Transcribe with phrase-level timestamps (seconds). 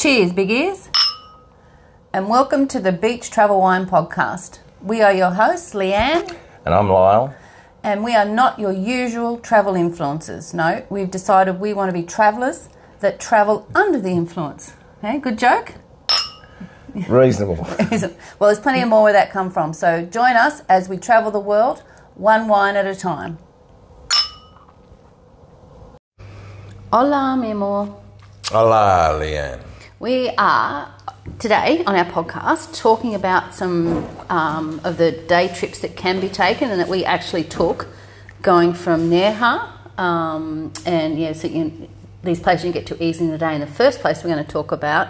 [0.00, 0.88] Cheers, big ears.
[2.10, 4.60] And welcome to the Beach Travel Wine Podcast.
[4.80, 7.34] We are your hosts, Leanne, And I'm Lyle.
[7.82, 10.54] and we are not your usual travel influencers.
[10.54, 14.72] No, we've decided we want to be travellers that travel under the influence.
[15.04, 15.74] Okay, good joke?
[17.06, 17.56] Reasonable.
[18.38, 19.74] well, there's plenty of more where that come from.
[19.74, 21.82] So join us as we travel the world,
[22.14, 23.36] one wine at a time.
[26.90, 28.00] Hola, mi amor.
[28.46, 29.69] Hola, Leanne.
[30.00, 30.90] We are
[31.38, 36.30] today on our podcast talking about some um, of the day trips that can be
[36.30, 37.86] taken and that we actually took
[38.40, 39.70] going from Nerja.
[39.98, 41.86] Um, and yeah, so you,
[42.22, 43.54] these places you get to easily in the day.
[43.54, 45.08] In the first place, we're going to talk about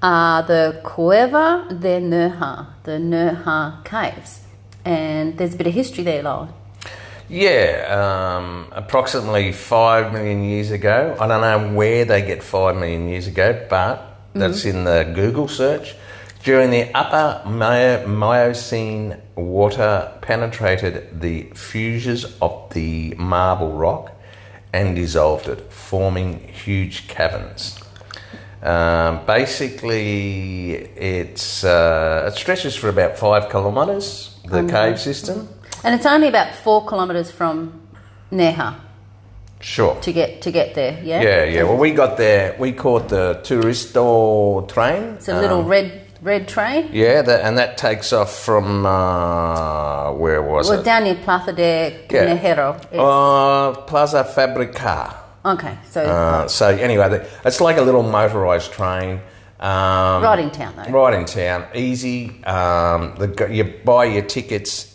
[0.00, 4.44] are the Cueva de Nerja, the Nerja caves.
[4.84, 6.54] And there's a bit of history there, Lyle.
[7.28, 11.16] Yeah, um, approximately five million years ago.
[11.18, 15.48] I don't know where they get five million years ago, but that's in the Google
[15.48, 15.94] search.
[16.42, 24.10] During the Upper Mio- Miocene, water penetrated the fissures of the marble rock
[24.72, 27.78] and dissolved it, forming huge caverns.
[28.62, 34.34] Um, basically, it's uh, it stretches for about five kilometres.
[34.44, 35.48] The cave system.
[35.84, 37.80] And it's only about four kilometres from
[38.30, 38.76] Nerja
[39.62, 39.94] Sure.
[40.02, 40.98] to get to get there.
[41.02, 41.22] Yeah.
[41.22, 41.62] Yeah, yeah.
[41.62, 42.54] Well, we got there.
[42.58, 45.14] We caught the Turisto train.
[45.16, 46.88] It's a little Um, red red train.
[46.92, 50.76] Yeah, that, and that takes off from uh, where was Well, it?
[50.76, 52.26] Well, down near Plaza de Yeah.
[52.36, 52.76] Nejero.
[52.92, 55.14] It's- Uh, Plaza Fabrica.
[55.44, 59.20] okay, so Uh, so anyway, the- it's like a little motorised train.
[59.60, 60.90] Um, right in town though.
[60.92, 62.42] Right in town, easy.
[62.44, 64.91] Um, the, you buy your tickets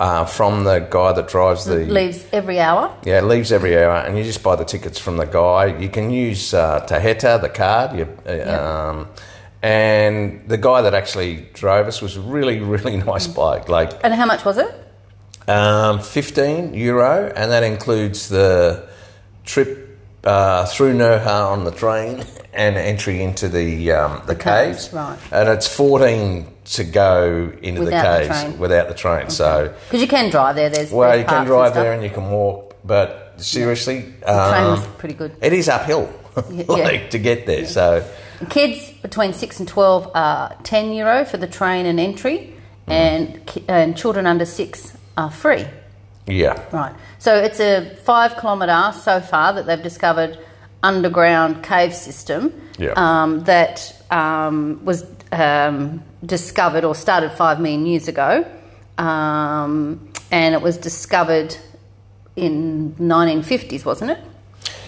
[0.00, 2.94] uh, from the guy that drives the Leaves every hour.
[3.04, 5.76] Yeah, leaves every hour, and you just buy the tickets from the guy.
[5.78, 9.08] You can use uh, tarjeta, the card, you, uh, um,
[9.62, 13.68] and the guy that actually drove us was a really, really nice bloke.
[13.68, 14.84] Like And how much was it?
[15.48, 18.86] um, fifteen euro, and that includes the
[19.44, 24.92] trip uh, through Nerja on the train and entry into the um, the, caves, caves.
[24.92, 25.18] right.
[25.32, 28.58] And it's fourteen to go into Without the the caves train.
[28.58, 29.30] without the train.
[29.30, 29.74] So.
[29.86, 30.68] Because you can drive there.
[30.70, 31.82] There's Well, you can drive stuff.
[31.82, 35.32] there and you can walk, but seriously, The train um, was pretty good.
[35.40, 36.10] it is uphill,
[36.50, 37.66] Yeah, like to get there.
[37.66, 38.04] So
[38.50, 42.54] Kids between six and twelve are ten euro for the train and entry,
[42.86, 42.92] Mm.
[42.92, 45.66] and and children under six are free.
[46.26, 46.94] yeah, Right.
[47.18, 50.38] So it's a five kilometre so far that they've discovered
[50.82, 52.92] underground cave system Yeah.
[52.96, 58.46] um, that um, was um, discovered or started five million years ago,
[58.98, 61.56] um, and it was discovered
[62.36, 64.18] in 1950s, wasn't it?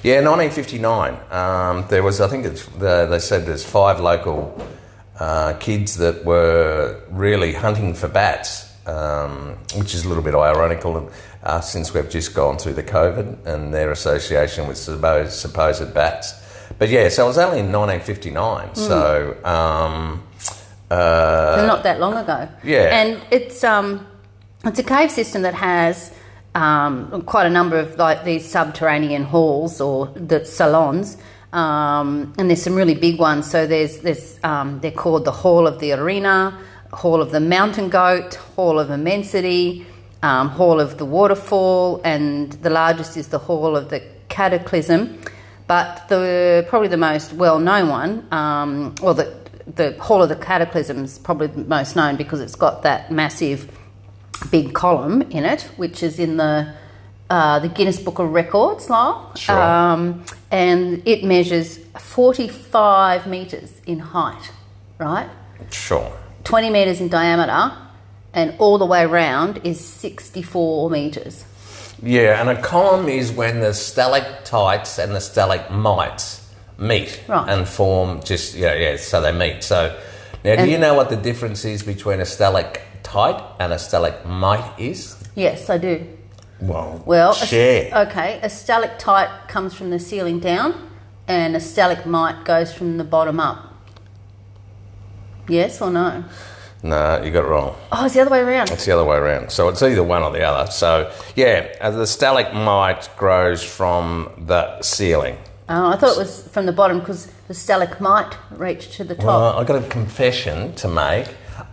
[0.03, 0.21] yeah.
[0.21, 1.15] 1959.
[1.31, 2.45] Um, there was, I think,
[2.79, 4.57] the, they said there's five local
[5.19, 11.11] uh, kids that were really hunting for bats, um, which is a little bit ironical
[11.43, 16.40] uh, since we've just gone through the COVID and their association with supposed, supposed bats.
[16.81, 18.75] But yeah, so it was only in 1959.
[18.75, 19.37] So.
[19.45, 20.23] Um,
[20.91, 22.49] uh, not that long ago.
[22.65, 22.89] yeah.
[22.91, 24.07] and it's um,
[24.65, 26.11] it's a cave system that has
[26.55, 31.19] um, quite a number of like these subterranean halls or the salons.
[31.53, 33.51] Um, and there's some really big ones.
[33.51, 36.59] So there's there's um, they're called the Hall of the Arena,
[36.95, 39.85] Hall of the Mountain Goat, Hall of Immensity,
[40.23, 45.21] um, Hall of the Waterfall, and the largest is the Hall of the Cataclysm.
[45.71, 49.33] But the probably the most well known one, um, or the
[49.77, 53.71] the Hall of the Cataclysm is probably the most known because it's got that massive
[54.51, 56.75] big column in it, which is in the
[57.31, 59.33] uh, the Guinness Book of Records, Lyle.
[59.37, 59.63] Sure.
[59.63, 64.51] Um, and it measures 45 metres in height,
[64.99, 65.31] right?
[65.71, 66.13] sure.
[66.43, 67.77] 20 metres in diameter,
[68.35, 71.45] and all the way around is 64 metres.
[72.03, 76.41] Yeah, and a column is when the stalactites and the stalagmites
[76.79, 77.47] meet Right.
[77.51, 79.63] and form just yeah yeah so they meet.
[79.63, 79.95] So
[80.45, 85.17] now do you know what the difference is between a stalactite and a stalagmite is?
[85.35, 86.07] Yes, I do.
[86.61, 87.91] Well, Well, a- share.
[88.07, 90.75] okay, a stalactite comes from the ceiling down,
[91.29, 93.59] and a stalagmite goes from the bottom up.
[95.49, 96.25] Yes or no?
[96.83, 97.77] No, you got it wrong.
[97.93, 98.71] Oh, it's the other way around.
[98.71, 99.51] It's the other way around.
[99.51, 100.71] So it's either one or the other.
[100.71, 105.37] So yeah, uh, the stalagmite grows from the ceiling.
[105.69, 109.25] Oh, I thought it was from the bottom because the stalagmite reached to the top.
[109.25, 111.29] Well, I've got a confession to make.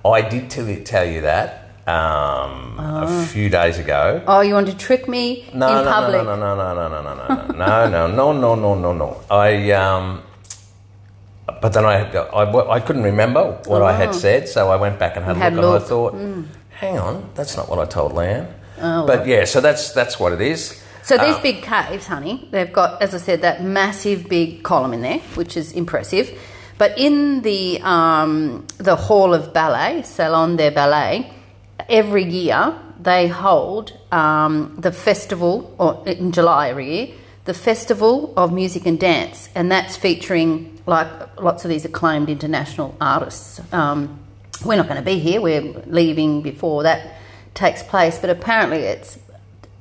[0.05, 4.21] I did tell you, tell you that um, a few days ago.
[4.27, 6.23] oh, you want to trick me No, in no, public?
[6.23, 9.23] no, no, no, no, no, no, no, no, no, no, no, no, no, no, no.
[9.31, 10.26] I um, uh,
[11.61, 15.15] but then I, I, I couldn't remember what I had said, so I went back
[15.15, 15.39] and had, Oh.
[15.39, 15.75] Had a look, look.
[15.75, 18.47] and I thought, hang on, that's not what I told Leanne.
[18.79, 20.83] Oh, but yeah, so that's that's what it is.
[21.03, 24.93] So these Uh, big caves, honey, they've got, as I said, that massive big column
[24.93, 26.29] in there, which is impressive.
[26.77, 31.31] But in the um, the hall of ballet, Salon de Ballet,
[31.89, 37.07] every year they hold um, the festival, or in July every year,
[37.47, 41.07] the festival of music and dance, and that's featuring like
[41.41, 43.61] lots of these acclaimed international artists.
[43.73, 44.19] Um,
[44.65, 47.15] we're not going to be here; we're leaving before that
[47.53, 48.19] takes place.
[48.19, 49.17] But apparently, it's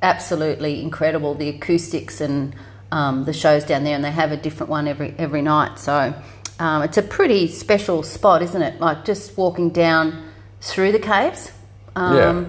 [0.01, 2.55] absolutely incredible the acoustics and
[2.93, 5.81] um, the shows down there, and they have a different one every every night.
[5.81, 6.15] So
[6.61, 8.81] um, it's a pretty special spot, isn't it?
[8.81, 10.31] Like just walking down
[10.61, 11.51] through the caves.
[11.97, 12.45] Um, Yeah.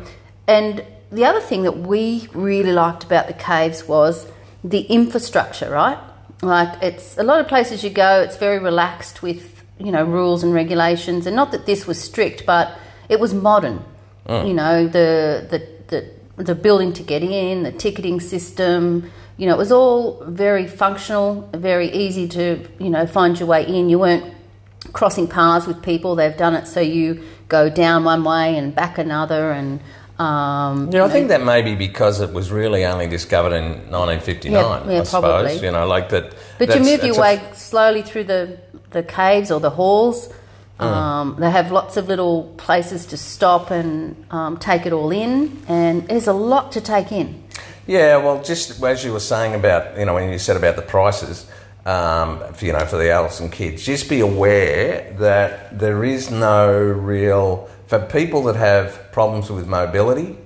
[0.48, 4.28] And the other thing that we really liked about the caves was
[4.70, 5.98] the infrastructure, right?
[6.42, 10.44] Like it's a lot of places you go, it's very relaxed with you know rules
[10.44, 12.78] and regulations, and not that this was strict, but
[13.10, 13.84] it was modern.
[14.28, 14.48] Mm.
[14.48, 19.10] You know the the the the building to get in, the ticketing system.
[19.38, 23.66] You know, it was all very functional, very easy to you know find your way
[23.66, 23.90] in.
[23.90, 24.34] You weren't
[24.94, 26.16] crossing paths with people.
[26.16, 29.80] They've done it so you go down one way and back another, and
[30.20, 34.52] um, Yeah, I think that may be because it was really only discovered in 1959.
[34.52, 35.66] Yeah, yeah, I suppose probably.
[35.66, 36.34] you know, like that.
[36.58, 38.60] But you move your way slowly through the,
[38.92, 40.34] the caves or the halls.
[40.80, 40.86] Mm.
[40.86, 45.64] Um, they have lots of little places to stop and um, take it all in,
[45.68, 47.44] and there's a lot to take in.
[47.88, 50.82] Yeah, well, just as you were saying about, you know, when you said about the
[50.82, 51.50] prices,
[51.86, 56.30] um, for, you know, for the adults and kids, just be aware that there is
[56.30, 60.38] no real for people that have problems with mobility.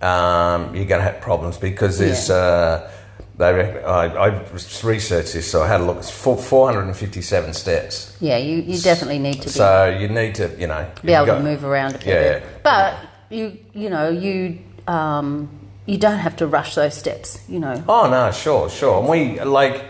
[0.00, 2.28] Um, you're going to have problems because there's.
[2.28, 2.34] Yeah.
[2.34, 2.90] Uh,
[3.38, 4.42] they, I, I
[4.82, 5.96] researched this, so I had a look.
[5.96, 8.14] It's four, 457 steps.
[8.20, 11.26] Yeah, you, you definitely need to be, So you need to, you know, be able
[11.28, 12.38] you've to move around a fair Yeah.
[12.40, 12.62] bit.
[12.62, 12.96] But
[13.30, 15.48] you you know you um,
[15.86, 17.38] you don't have to rush those steps.
[17.48, 17.82] You know.
[17.88, 19.00] Oh no, sure, sure.
[19.00, 19.82] And we like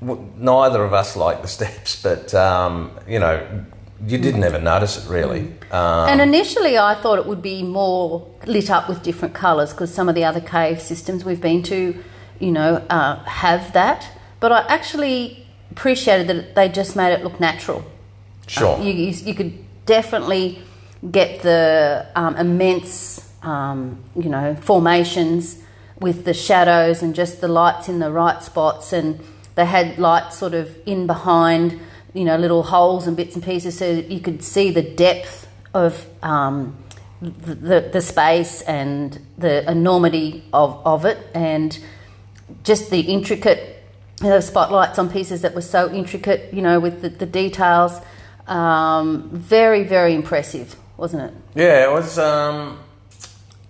[0.00, 3.64] w- neither of us like the steps, but um, you know,
[4.06, 5.40] you didn't ever notice it really.
[5.70, 9.94] Um, And initially, I thought it would be more lit up with different colours because
[9.94, 12.02] some of the other cave systems we've been to,
[12.40, 14.08] you know, uh, have that.
[14.40, 17.84] But I actually appreciated that they just made it look natural.
[18.46, 18.78] sure.
[18.80, 19.52] You, you, you could
[19.86, 20.62] definitely
[21.10, 25.62] get the um, immense, um, you know, formations
[26.00, 28.92] with the shadows and just the lights in the right spots.
[28.92, 29.20] And
[29.54, 31.80] they had lights sort of in behind,
[32.14, 35.48] you know, little holes and bits and pieces so that you could see the depth
[35.74, 36.76] of um,
[37.20, 41.18] the, the, the space and the enormity of, of it.
[41.34, 41.78] And
[42.64, 43.82] just the intricate
[44.22, 48.00] you know, spotlights on pieces that were so intricate, you know, with the, the details.
[48.46, 51.34] Um, very, very impressive, wasn't it?
[51.54, 52.18] Yeah, it was.
[52.18, 52.78] Um,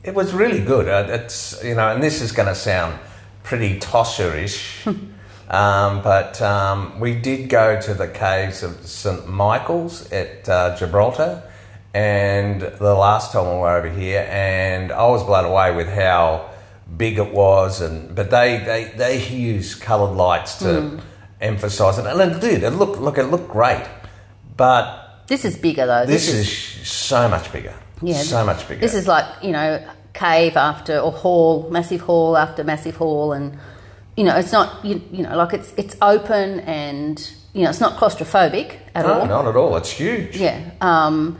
[0.03, 0.89] it was really good.
[0.89, 2.99] Uh, it's you know, and this is going to sound
[3.43, 4.85] pretty tosserish,
[5.53, 11.43] um, but um, we did go to the caves of St Michael's at uh, Gibraltar,
[11.95, 16.51] and the last time we were over here, and I was blown away with how
[16.97, 21.01] big it was, and but they they they use coloured lights to
[21.41, 22.63] emphasise it, and it did.
[22.63, 23.85] It looked look it looked great,
[24.57, 26.07] but This is bigger though.
[26.07, 26.49] this is
[26.89, 27.75] so much bigger.
[28.01, 28.81] yeah, so much bigger.
[28.81, 33.59] This is like you know, cave after or hall, massive hall after massive hall, and
[34.17, 37.81] you know, it's not you, you know like it's it's open and you know it's
[37.81, 39.27] not claustrophobic at no, all.
[39.27, 39.77] not at all.
[39.77, 40.37] It's huge.
[40.37, 40.71] Yeah.
[40.81, 41.39] Um,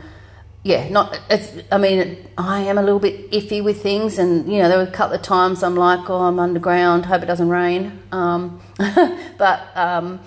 [0.63, 1.19] yeah, not.
[1.29, 1.51] It's.
[1.71, 4.85] I mean, I am a little bit iffy with things, and you know, there were
[4.85, 7.05] a couple of times I'm like, "Oh, I'm underground.
[7.05, 8.61] Hope it doesn't rain." Um,
[9.37, 10.21] but um,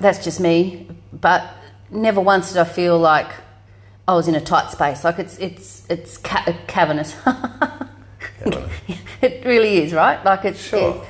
[0.00, 0.88] that's just me.
[1.12, 1.46] But
[1.90, 3.30] never once did I feel like
[4.06, 5.04] I was in a tight space.
[5.04, 7.14] Like it's it's it's ca- cavernous.
[9.20, 10.24] it really is, right?
[10.24, 10.60] Like it's.
[10.62, 10.96] Sure.
[10.96, 11.08] it-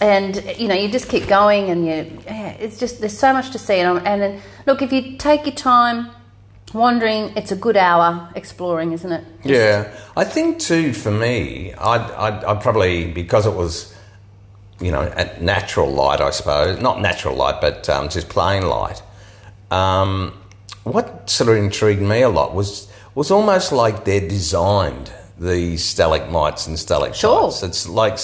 [0.00, 2.20] and you know, you just keep going, and you.
[2.24, 5.46] Yeah, it's just there's so much to see, and, and then look if you take
[5.46, 6.10] your time
[6.74, 9.24] wandering, it's a good hour exploring, isn't it?
[9.44, 10.92] Yeah, I think too.
[10.92, 13.94] For me, I'd, I'd, I'd probably because it was,
[14.80, 16.20] you know, at natural light.
[16.20, 19.02] I suppose not natural light, but um, just plain light.
[19.70, 20.32] Um,
[20.84, 26.66] what sort of intrigued me a lot was was almost like they're designed these stalagmites
[26.66, 27.18] and stalactites.
[27.18, 27.50] Sure.
[27.62, 28.18] It's like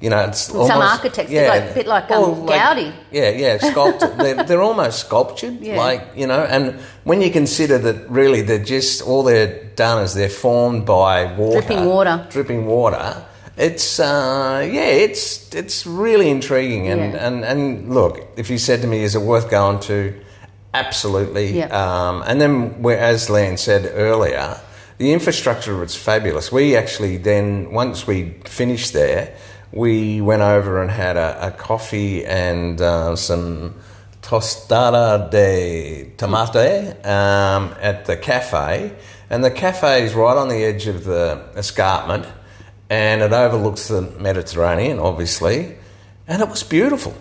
[0.00, 2.92] you know, it's Some almost, architects, they're like- a bit like, um, Gaudi.
[3.12, 4.16] yeah, yeah, sculpted.
[4.18, 5.76] they're, they're almost sculptured, Yeah.
[5.76, 6.42] like you know.
[6.42, 11.24] And when you consider that, really, they're just all they're done is they're formed by
[11.36, 12.26] water, Dripping water.
[12.30, 13.24] dripping water.
[13.56, 16.88] It's uh, yeah, it's it's really intriguing.
[16.88, 17.26] And, Yeah.
[17.26, 20.14] and and look, if you said to me, is it worth going to?
[20.72, 21.58] Absolutely.
[21.58, 21.66] Yeah.
[21.82, 24.56] Um, and then, as Lan said earlier,
[24.98, 26.52] the infrastructure was fabulous.
[26.52, 29.34] We actually then, once we finished there,
[29.72, 33.74] we went over and had a, a coffee and uh, some
[34.22, 38.92] tostada de tomate um, at the cafe.
[39.28, 42.26] And the cafe is right on the edge of the escarpment
[42.88, 45.76] and it overlooks the Mediterranean, obviously.
[46.26, 47.14] And it was beautiful.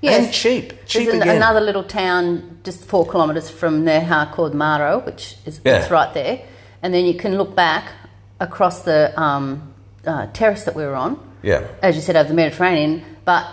[0.00, 0.24] Yes.
[0.26, 0.86] And cheap.
[0.86, 1.36] Cheap There's an- again.
[1.36, 5.78] another little town just four kilometres from Nerja called Maro, which is Yeah.
[5.80, 6.40] it's right there.
[6.82, 7.90] And then you can look back
[8.38, 9.74] across the um,
[10.06, 11.66] uh, terrace that we were on, Yeah.
[11.82, 13.46] as you said, over the Mediterranean, but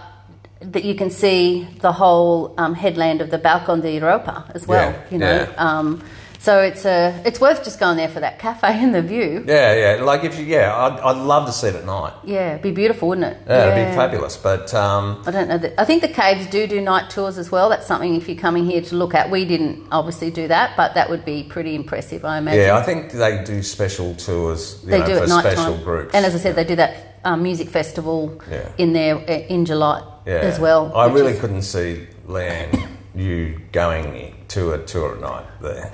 [0.62, 4.92] that you can see the whole um, headland of the Balcon de Europa as well.
[4.92, 5.54] Yeah, You know, yeah.
[5.58, 6.01] um,
[6.39, 9.44] so it's a it's worth just going there for that cafe and the view.
[9.48, 10.04] Yeah, yeah.
[10.04, 12.13] Like if you, yeah, I'd, I'd love to see it at night.
[12.24, 13.38] Yeah, it'd be beautiful, wouldn't it?
[13.48, 14.38] Yeah, it'd be fabulous.
[14.38, 15.58] But um, I don't know.
[15.58, 17.68] That, I think the caves do do night tours as well.
[17.70, 19.32] That's something if you're coming here to look at.
[19.32, 22.62] We didn't obviously do that, but that would be pretty impressive, I imagine.
[22.62, 24.80] yeah, I think they do special tours.
[24.84, 25.84] You they know, do for at night special time.
[25.84, 26.13] groups.
[26.13, 28.70] And as I said, they do that um, music festival Yeah.
[28.77, 30.34] in there uh, in July yeah.
[30.36, 30.96] as well.
[30.96, 32.70] I really is- couldn't see Lan
[33.15, 35.89] you going to a tour at night there.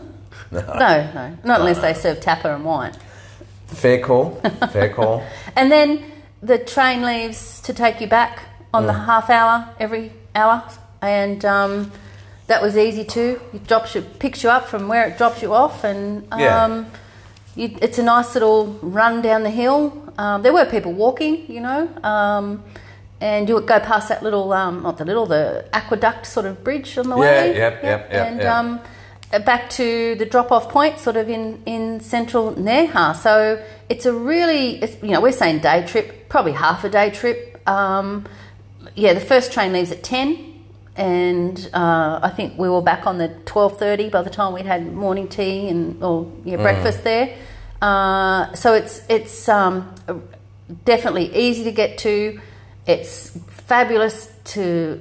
[0.52, 2.92] No, no, not unless they serve tapper and wine.
[3.66, 4.30] Fair call.
[4.70, 5.24] Fair call.
[5.56, 6.04] And then
[6.40, 8.86] the train leaves to take you back on Mm.
[8.86, 10.62] the half hour every hour,
[11.02, 11.90] and um,
[12.46, 13.40] that was easy too.
[13.52, 16.62] It drops you, picks you up from where it drops you off, and Yeah.
[16.64, 16.86] um,
[17.56, 20.05] you, it's a nice little run down the hill.
[20.18, 22.62] Um, there were people walking, you know, um,
[23.20, 26.62] and you would go past that little, um, not the little, the aqueduct sort of
[26.64, 27.56] bridge on the Yeah, way.
[27.56, 28.52] yep, yep, yep, And yep.
[28.52, 28.80] Um,
[29.44, 33.14] back to the drop-off point, sort of in in central Nerja.
[33.16, 37.10] So it's a really, it's, you know, we're saying day trip, probably half a day
[37.10, 37.60] trip.
[37.68, 38.24] Um,
[38.94, 40.62] yeah, the first train leaves at ten,
[40.96, 44.64] and uh, I think we were back on the twelve thirty by the time we'd
[44.66, 47.36] had morning tea and or yeah, breakfast there.
[47.80, 49.94] Uh, so it's it's um,
[50.84, 52.40] definitely easy to get to.
[52.86, 55.00] It's fabulous to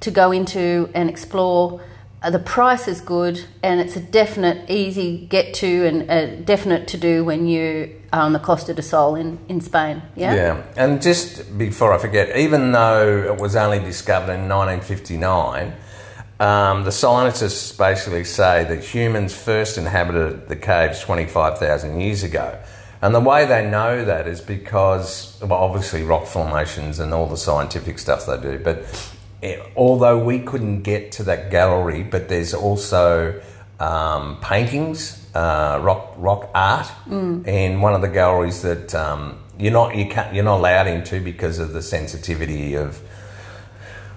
[0.00, 1.80] to go into and explore.
[2.22, 6.88] Uh, the price is good, and it's a definite easy get to and a definite
[6.88, 10.00] to do when you are on the Costa del Sol in, in Spain.
[10.16, 10.34] Yeah.
[10.34, 15.74] Yeah, and just before I forget, even though it was only discovered in 1959,
[16.40, 22.58] um, the scientists basically say that humans first inhabited the caves 25,000 years ago.
[23.00, 27.36] And the way they know that is because, well, obviously rock formations and all the
[27.36, 28.84] scientific stuff they do, but
[29.42, 33.40] eh, although we couldn't get to that gallery, but there's also
[33.78, 36.90] um, paintings, uh, rock rock art,
[37.46, 41.20] in one of the galleries that um, you're not you can't you're not allowed into
[41.20, 43.02] because of the sensitivity of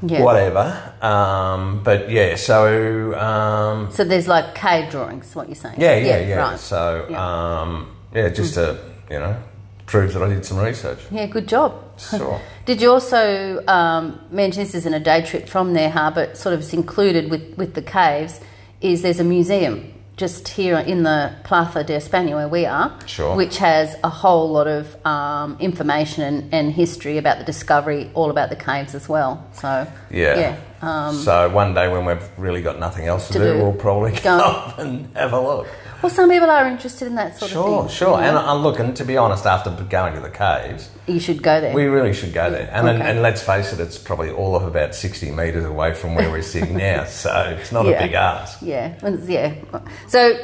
[0.01, 0.22] Yeah.
[0.24, 0.94] whatever.
[1.01, 5.34] Um, but yeah, so um, So there's like cave drawings.
[5.36, 5.75] What you're saying?
[5.80, 6.36] yeah, yeah, yeah.
[6.36, 6.60] Right.
[6.60, 7.62] So Yeah.
[7.62, 8.77] um, yeah, just to
[9.10, 9.36] you know
[9.88, 11.00] prove that I did some research.
[11.12, 11.72] Yeah, good job.
[11.98, 12.39] Sure.
[12.66, 16.60] Did you also um, mention this isn't a day trip from Nerja, but sort of
[16.60, 18.42] it's included with, with the caves?
[18.82, 23.36] Is there's a museum just here in the Plaza de España where we are, Sure.
[23.36, 28.31] which has a whole lot of um, information and, and history about the discovery, all
[28.31, 29.45] about the caves as well.
[29.53, 30.39] So Yeah.
[30.39, 30.55] yeah.
[30.81, 33.63] Um, so one day when we've really got nothing else to, To do, do.
[33.63, 34.21] we'll probably Go.
[34.24, 35.67] go up and have a look.
[36.01, 37.96] Well, some people are interested in that sort Sure, of thing.
[37.98, 38.18] sure.
[38.20, 41.42] you And uh, look, and to be honest, after going to the caves, you should
[41.42, 41.74] go there.
[41.74, 42.70] we really should go there.
[42.72, 43.10] And, and, Okay.
[43.12, 46.42] and let's face it, it's probably all of about 60 metres away from where we're
[46.44, 47.06] sitting now.
[47.06, 47.92] So it's not Yeah.
[47.94, 48.60] a big ask.
[48.62, 48.94] Yeah,
[49.25, 49.54] yeah.
[50.08, 50.38] So,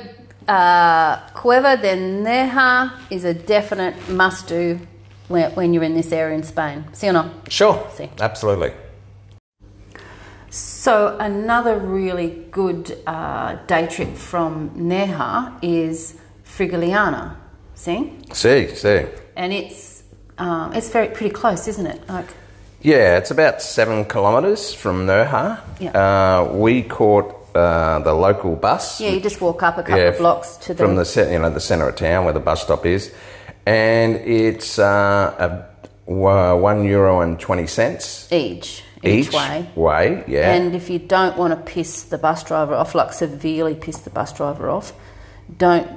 [0.48, 4.80] uh, Cueva de Nerja is a definite must do
[5.28, 6.86] when, when you're in this area in Spain.
[6.94, 7.30] See or not?
[7.52, 7.88] Sure.
[7.94, 8.10] See.
[8.20, 8.74] Absolutely.
[10.54, 17.38] So, another really good uh, day trip from Nerja is Frigiliana.
[17.74, 18.14] See?
[18.34, 19.06] See, see.
[19.36, 20.04] And it's
[20.38, 22.08] um, it's very pretty close, isn't it?
[22.08, 22.28] Like,
[22.82, 25.60] Yeah, it's about seven kilometres from Nerja.
[25.80, 25.90] Yeah.
[25.98, 29.02] Uh, we caught uh, the local bus.
[29.02, 31.40] yeah, you just walk up a couple Yeah, of blocks to the from the you
[31.40, 33.12] know the centre of town where the bus stop is,
[33.66, 35.66] and it's uh,
[36.08, 39.70] a, one euro and twenty cents each each, way.
[39.76, 40.54] Way, yeah.
[40.54, 44.10] And if you don't want to piss the bus driver off, like severely piss the
[44.10, 44.94] bus driver off,
[45.58, 45.90] don't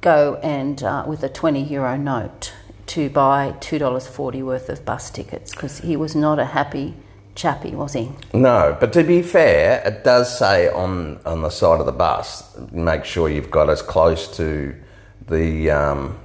[0.00, 2.52] go and uh, with a 20 euro note
[2.86, 6.94] to buy $2.40 worth of bus tickets because he was not a happy
[7.34, 8.10] chappy, was he?
[8.34, 12.56] No, but to be fair, it does say on on the side of the bus,
[12.70, 14.74] make sure you've got as close to
[15.28, 16.18] the um,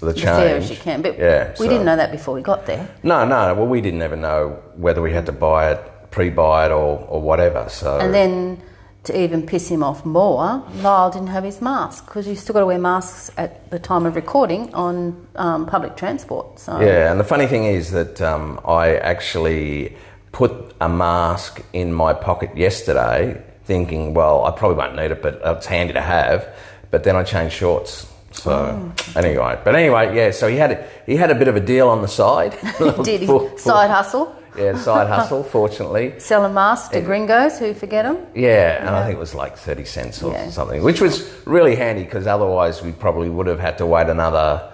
[0.00, 1.02] the The change as you can.
[1.02, 2.88] But yeah, we so- didn't know that before we got there.
[3.02, 3.54] No, no.
[3.54, 7.20] Well, we didn't ever know whether we had to buy it, pre-buy it, or or
[7.20, 7.68] whatever.
[7.68, 8.60] So And then
[9.04, 12.60] to even piss him off more, Lyle didn't have his mask because you still got
[12.60, 16.58] to wear masks at the time of recording on um, public transport.
[16.58, 19.96] So Yeah, and the funny thing is that um, I actually
[20.32, 25.40] put a mask in my pocket yesterday, thinking, well, I probably won't need it, but
[25.44, 26.46] it's handy to have.
[26.90, 28.06] But then I changed shorts.
[28.42, 28.92] So Oh.
[29.18, 30.30] anyway, but anyway, yeah.
[30.30, 32.56] So he had he had a bit of a deal on the side.
[33.04, 35.42] did he For- for- side hustle, Yeah, side hustle.
[35.44, 38.18] Fortunately, selling masks to gringos who forget them.
[38.34, 40.50] yeah, and I think it was like thirty cents or Yeah.
[40.50, 44.70] something, which was really handy because otherwise we probably would have had to wait another.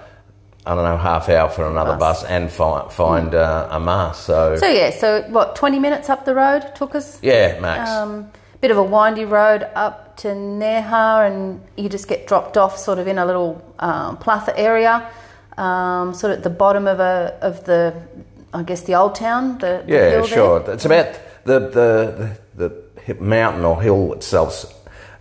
[0.67, 2.23] I don't know, half hour for another Bus.
[2.23, 4.25] bus, and find, find uh, a mask.
[4.25, 5.57] So, So yeah, so what?
[5.57, 7.19] Twenty minutes up the road took us.
[7.23, 7.91] yeah, Max.
[7.91, 8.31] Um,
[8.63, 12.99] bit of a windy road up to Nerja, and you just get dropped off sort
[12.99, 15.09] of in a little um, plaza area,
[15.59, 17.95] um, sort of at the bottom of a of the,
[18.53, 19.59] I guess the old town.
[19.59, 20.27] The, the Yeah, hill there.
[20.27, 20.71] sure.
[20.73, 24.67] It's about the the the, the mountain or hill itself's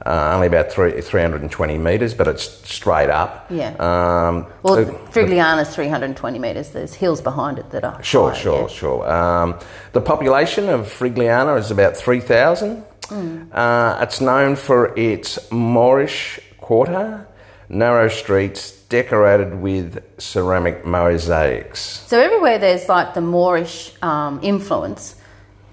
[0.05, 3.45] uh, only about three, 320 metres, but it's straight up.
[3.49, 3.69] Yeah.
[3.79, 6.71] Um, Well, the- Frigiliana's 320 metres.
[6.71, 8.67] There's hills behind it that are Sure, higher, sure, yeah.
[8.67, 9.09] sure.
[9.09, 9.55] Um,
[9.93, 12.83] the population of Frigiliana is about 3,000.
[13.09, 13.43] Hmm.
[13.51, 17.27] Uh, it's known for its Moorish quarter,
[17.69, 21.79] narrow streets decorated with ceramic mosaics.
[22.07, 25.15] So everywhere there's like the Moorish um, influence,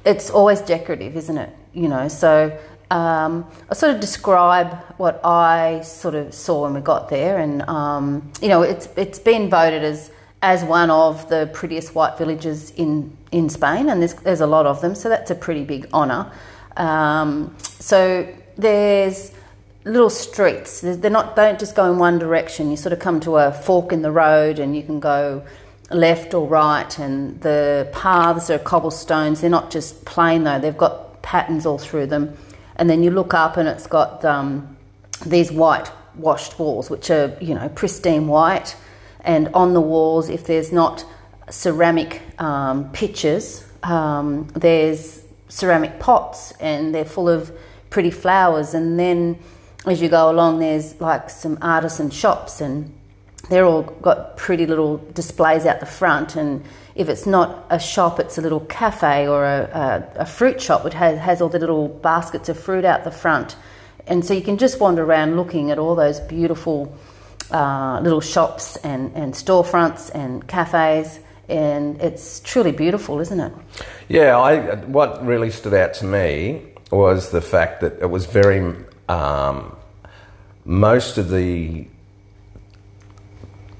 [0.04, 1.54] it's always decorative, isn't it?
[1.72, 2.58] You know, so
[2.90, 7.62] um, I sort of describe what I sort of saw when we got there, and
[7.62, 10.10] um, you know, it's it's been voted as
[10.42, 14.66] as one of the prettiest white villages in in Spain, and there's there's a lot
[14.66, 16.32] of them, so that's a pretty big honour.
[16.80, 19.32] Um, so there's
[19.84, 20.80] little streets.
[20.80, 22.70] They're not don't just go in one direction.
[22.70, 25.44] You sort of come to a fork in the road, and you can go
[25.90, 26.98] left or right.
[26.98, 29.42] And the paths are cobblestones.
[29.42, 30.58] They're not just plain though.
[30.58, 32.36] They've got patterns all through them.
[32.76, 34.76] And then you look up, and it's got um,
[35.26, 38.74] these white washed walls, which are you know pristine white.
[39.20, 41.04] And on the walls, if there's not
[41.50, 45.19] ceramic um, pictures, um, there's
[45.50, 47.52] ceramic pots, and they're full of
[47.90, 48.72] pretty flowers.
[48.72, 49.38] And then
[49.84, 52.94] as you go along, there's like some artisan shops, and
[53.50, 56.36] they're all got pretty little displays out the front.
[56.36, 60.60] And if it's not a shop, it's a little cafe or a, a, a fruit
[60.60, 63.56] shop, which has, has all the little baskets of fruit out the front.
[64.06, 66.96] And so you can just wander around looking at all those beautiful
[67.50, 71.20] uh, little shops and, and storefronts and cafes.
[71.50, 73.52] And it's truly beautiful, isn't it?
[74.08, 78.74] Yeah, I, what really stood out to me was the fact that it was very.
[79.08, 79.76] Um,
[80.64, 81.88] most of the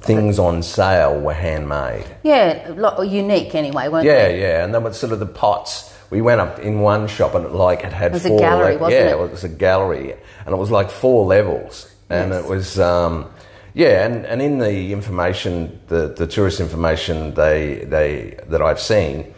[0.01, 2.07] things on sale were handmade.
[2.25, 4.41] Yeah, lot unique anyway, weren't Yeah, they?
[4.41, 5.87] yeah, yeah, and then with sort of the pots.
[6.11, 8.41] We went up in one shop and it like it had It was a four.
[8.41, 9.21] gallery, le- wasn't yeah, it?
[9.23, 12.45] it was a gallery, and it was like four levels, and Yes.
[12.45, 12.81] it was.
[12.81, 13.31] Um,
[13.75, 19.33] yeah, and, and in the information, the, the tourist information they they that I've seen,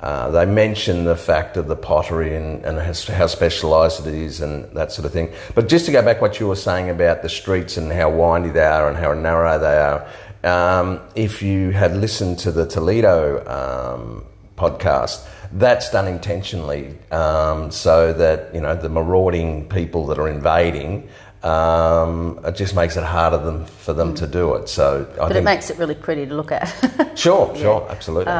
[0.00, 4.64] uh, they mention the fact of the pottery and, and how, specialised it is and
[4.76, 5.32] that sort of thing.
[5.54, 8.50] But just to go back what you were saying about the streets and how windy
[8.50, 10.06] they are and how narrow they are,
[10.44, 14.24] um, if you had listened to the Toledo um,
[14.56, 21.08] podcast, that's done intentionally um, so that you know the marauding people that are invading.
[21.42, 24.68] Um, it just makes it harder than, for them to do it.
[24.68, 26.66] So I But think it makes it really pretty to look at.
[27.18, 28.32] sure, sure, absolutely.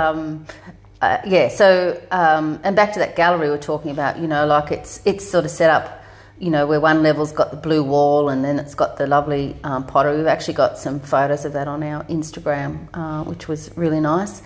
[1.00, 1.48] Uh, yeah.
[1.48, 4.18] So, um, and back to that gallery we we're talking about.
[4.18, 6.02] You know, like it's it's sort of set up.
[6.38, 9.56] You know, where one level's got the blue wall, and then it's got the lovely
[9.64, 10.18] um, pottery.
[10.18, 14.42] We've actually got some photos of that on our Instagram, uh, which was really nice.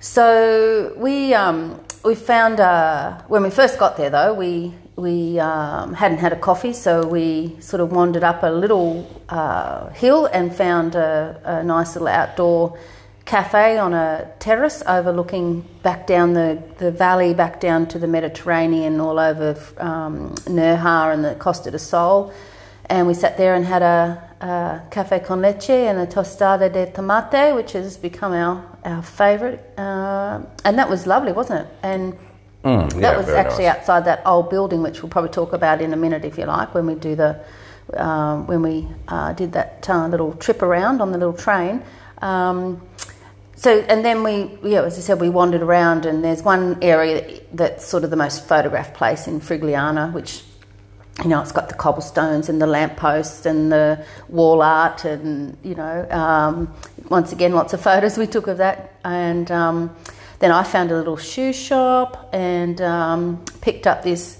[0.00, 5.94] So we um, we found uh, when we first got there though we we um,
[5.94, 10.54] hadn't had a coffee, so we sort of wandered up a little uh, hill and
[10.54, 12.78] found a, a nice little outdoor
[13.24, 19.00] cafe on a terrace overlooking back down the, the valley, back down to the Mediterranean,
[19.00, 22.32] all over um, Nerja and the Costa del Sol.
[22.86, 26.86] And we sat there and had a, a cafe con leche and a tostada de
[26.90, 29.60] tomate, which has become our, our favourite.
[29.78, 31.72] Uh, and that was lovely, wasn't it?
[31.84, 32.18] And
[32.64, 33.78] Mm, yeah, that was actually nice.
[33.78, 36.74] outside that old building, which we'll probably talk about in a minute if you like,
[36.74, 37.40] when we do the
[37.94, 41.82] um, when we uh, did that uh, little trip around on the little train.
[42.22, 42.80] Um,
[43.56, 47.40] so and then we, yeah, as I said, we wandered around, and there's one area
[47.52, 50.42] that's sort of the most photographed place in Frigiliana, which
[51.22, 55.74] you know, it's got the cobblestones and the lampposts and the wall art, and you
[55.74, 56.72] know, um,
[57.08, 58.94] once again, lots of photos we took of that.
[59.04, 59.94] And um,
[60.40, 64.38] then I found a little shoe shop and um, picked up this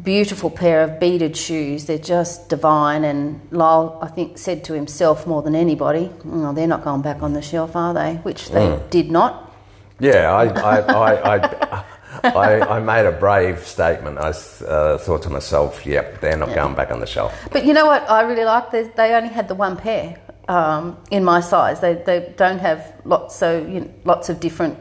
[0.00, 1.86] beautiful pair of beaded shoes.
[1.86, 3.04] They're just divine.
[3.04, 7.22] And Lyle, I think, said to himself more than anybody, oh, they're not going back
[7.22, 8.14] on the shelf, are they?
[8.16, 9.54] Which they did not.
[10.00, 11.84] Yeah, I, I, I, I,
[12.24, 14.18] I, I made a brave statement.
[14.18, 14.30] I
[14.66, 17.32] uh, thought to myself, yep, they're not going back on the shelf.
[17.52, 18.72] But you know what I really like?
[18.72, 21.80] They, they only had the one pair um, in my size.
[21.80, 24.78] They, they don't have lots, so you know, lots of different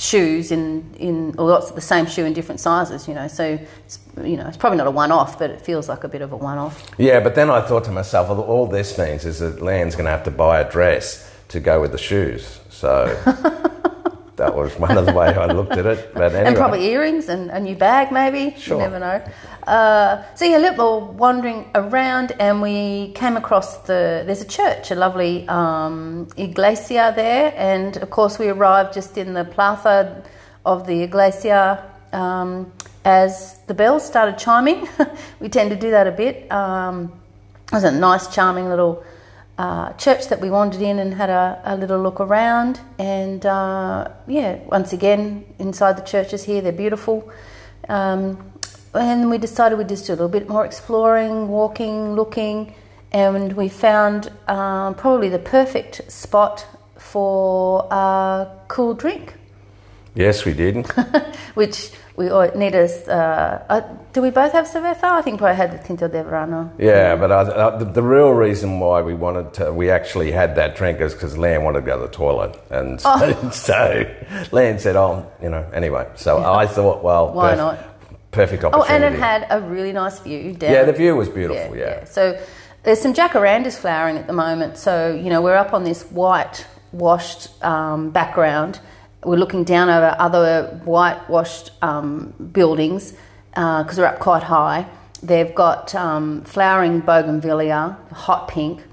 [0.00, 3.08] shoes in, in or lots of the same shoe in different sizes.
[3.08, 6.04] You know, so it's, you know it's probably not a one-off, but it feels like
[6.04, 6.90] a bit of a one-off.
[6.98, 10.06] Yeah, but then I thought to myself, well, all this means is that Lan's going
[10.06, 12.60] to have to buy a dress to go with the shoes.
[12.70, 13.06] So
[14.38, 16.14] that was one of the way I looked at it.
[16.14, 16.46] But anyway.
[16.46, 18.58] And probably earrings and a new bag, maybe.
[18.58, 18.76] Sure.
[18.76, 19.24] You never know.
[19.66, 24.22] Uh, so yeah, look, we were wandering around and we came across the.
[24.24, 29.34] There's a church, a lovely um, iglesia there, and of course we arrived just in
[29.34, 30.24] the plaza
[30.64, 32.72] of the iglesia um,
[33.04, 34.88] as the bells started chiming.
[35.40, 36.50] we tend to do that a bit.
[36.50, 37.12] Um,
[37.66, 39.04] it was a nice, charming little
[39.58, 42.80] uh, church that we wandered in and had a, a little look around.
[42.98, 47.30] And uh, yeah, once again, inside the churches here, they're beautiful.
[47.88, 48.52] Um,
[48.94, 52.74] and we decided we'd just do a little bit more exploring, walking, looking,
[53.12, 56.66] and we found um, probably the perfect spot
[56.96, 59.34] for a cool drink,
[60.14, 60.86] yes, we did.
[61.54, 63.06] which we all need us.
[63.06, 63.80] Uh, uh,
[64.12, 65.04] do we both have cerveza?
[65.04, 66.70] I think I had the Tinto de Verano.
[66.76, 70.56] Yeah, but I, I, the, the real reason why we wanted to, we actually had
[70.56, 74.16] that drink is because Lan wanted to go to the toilet, and so, so
[74.50, 77.78] Lan said, "Oh, you know." Anyway, so I thought, well, Why not?
[78.32, 78.92] Perfect opportunity.
[78.92, 80.72] Oh, and it had a really nice view down.
[80.72, 81.74] yeah, the view was beautiful.
[81.76, 82.38] Yeah, So
[82.82, 84.76] there's some jacarandas flowering at the moment.
[84.76, 88.80] So, you know, we're up on this white washed um, background.
[89.24, 93.14] We're looking down over other whitewashed um, buildings
[93.50, 94.86] because we're up quite high.
[95.22, 98.84] They've got um, flowering bougainvillea, hot pink.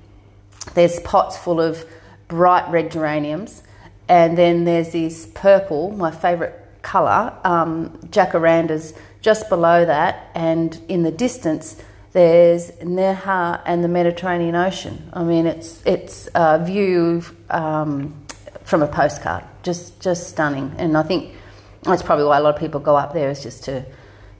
[0.73, 1.85] There's pots full of
[2.27, 3.61] bright red geraniums.
[4.07, 10.29] And then there's this purple, my favourite colour, um, jacarandas just below that.
[10.35, 11.81] And in the distance,
[12.13, 15.09] there's Nerja and the Mediterranean Ocean.
[15.13, 18.25] I mean, it's, it's a view um,
[18.63, 20.73] from a postcard, just, just stunning.
[20.77, 21.33] And I think
[21.81, 23.83] that's probably why a lot of people go up there, is just to,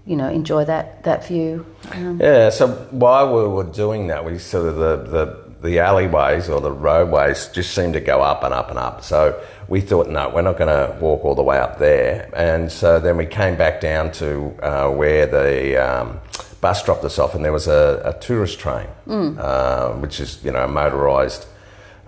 [0.06, 1.66] you know, enjoy that, that view.
[1.92, 6.48] Um, Yeah, so while we were doing that, we sort of the, the, the alleyways
[6.48, 9.04] or the roadways just seemed to go up and up and up.
[9.04, 12.30] So we thought, no, we're not going to walk all the way up there.
[12.36, 16.20] And so then we came back down to uh, where the um,
[16.62, 20.52] bus dropped us off, and there was a, a tourist train, uh, which is, you
[20.52, 21.48] know, motorised.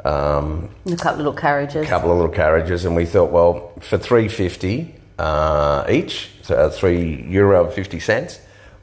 [0.05, 1.86] Um, a couple of little carriages.
[1.86, 6.55] A couple of little carriages, and we thought, well, for three fifty uh, each, so
[6.55, 8.39] uh, three euro and fifty cents,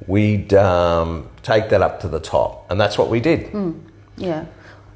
[0.06, 3.52] we'd um, take that up to the top, and that's what we did.
[4.16, 4.46] Yeah,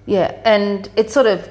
[0.07, 1.49] yeah, and it sort of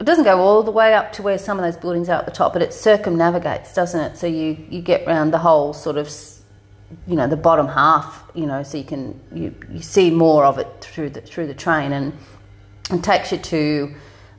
[0.00, 2.24] it doesn't go all the way up to where some of those buildings are at
[2.24, 4.16] the top, but it circumnavigates, doesn't it?
[4.16, 6.10] So you you get round the whole sort of
[7.06, 10.58] you know the bottom half, you know, so you can you, you see more of
[10.58, 12.14] it through the through the train, and
[12.92, 13.94] it takes you to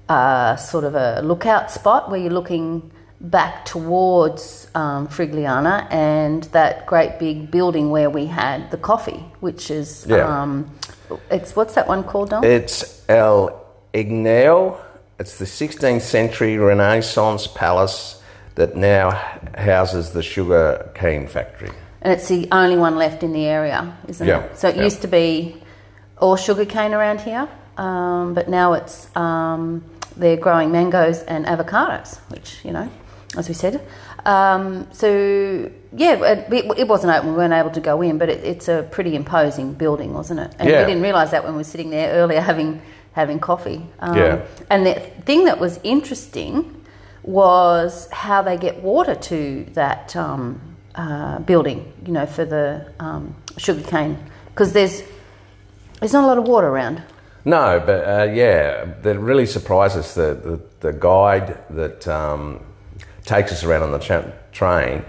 [0.10, 6.86] uh, sort of a lookout spot where you're looking back towards um, Frigiliana and that
[6.88, 10.42] great big building where we had the coffee, which is Yeah.
[10.42, 10.70] um,
[11.30, 12.44] it's what's that one called, Dom?
[12.44, 14.78] It's El Ingenio.
[15.20, 18.22] It's the 16th century Renaissance palace
[18.56, 19.12] that now
[19.56, 21.70] houses the sugar cane factory.
[22.02, 24.58] And it's the only one left in the area, isn't Yeah, it?
[24.58, 24.84] So it yeah.
[24.84, 25.62] used to be
[26.18, 29.84] all sugar cane around here, um, but now it's um,
[30.18, 32.90] they're growing mangoes and avocados, which you know,
[33.38, 33.86] as we said.
[34.26, 38.44] Um, so yeah, it, it- wasn't open; we weren't able to go in, but it,
[38.44, 40.56] it's a pretty imposing building, wasn't it?
[40.60, 40.82] And Yeah.
[40.82, 42.82] we didn't realise that when we were sitting there earlier having
[43.14, 43.86] having coffee.
[44.00, 44.42] Um, Yeah.
[44.70, 44.94] And the
[45.26, 46.84] thing that was interesting
[47.24, 50.60] was how they get water to that um,
[50.96, 54.18] uh, building, you know, for the um, sugarcane,
[54.50, 55.04] because there's
[56.00, 57.02] there's not a lot of water around.
[57.44, 60.14] No, but uh, yeah, that really surprised us.
[60.14, 62.60] The, the, the guide that um,
[63.26, 65.04] takes us around on the tra- train,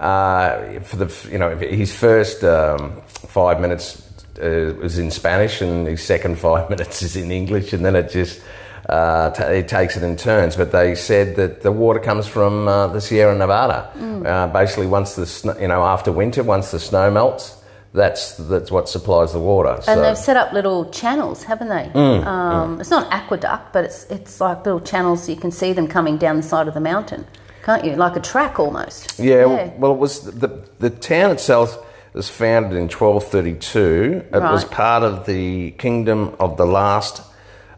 [0.00, 4.02] uh, for the you know his first um, five minutes
[4.40, 8.10] uh, was in Spanish, and his second five minutes is in English, and then it
[8.10, 8.40] just
[8.88, 10.56] uh, ta it takes it in turns.
[10.56, 13.90] But they said that the water comes from uh, the Sierra Nevada.
[14.24, 17.54] Uh, basically, once the sn- you know after winter, once the snow melts.
[17.92, 19.74] That's that's what supplies the water.
[19.74, 20.00] And so.
[20.02, 21.90] they've set up little channels, haven't they?
[21.94, 25.28] Mm, um, It's not an aqueduct, but it's it's like little channels.
[25.28, 27.26] You can see them coming down the side of the mountain,
[27.64, 27.96] can't you?
[27.96, 29.18] Like a track almost.
[29.18, 31.78] Yeah, well, it was the the town itself
[32.16, 34.24] was founded in 1232.
[34.32, 37.22] It was part of the kingdom of the last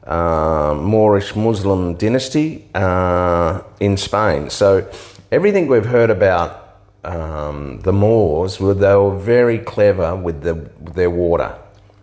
[0.07, 4.49] uh, Moorish Muslim dynasty uh, in Spain.
[4.49, 4.89] So
[5.33, 6.68] everything we've heard about
[7.09, 10.55] um, the Moors, were they were very clever with, the,
[10.95, 11.57] their water.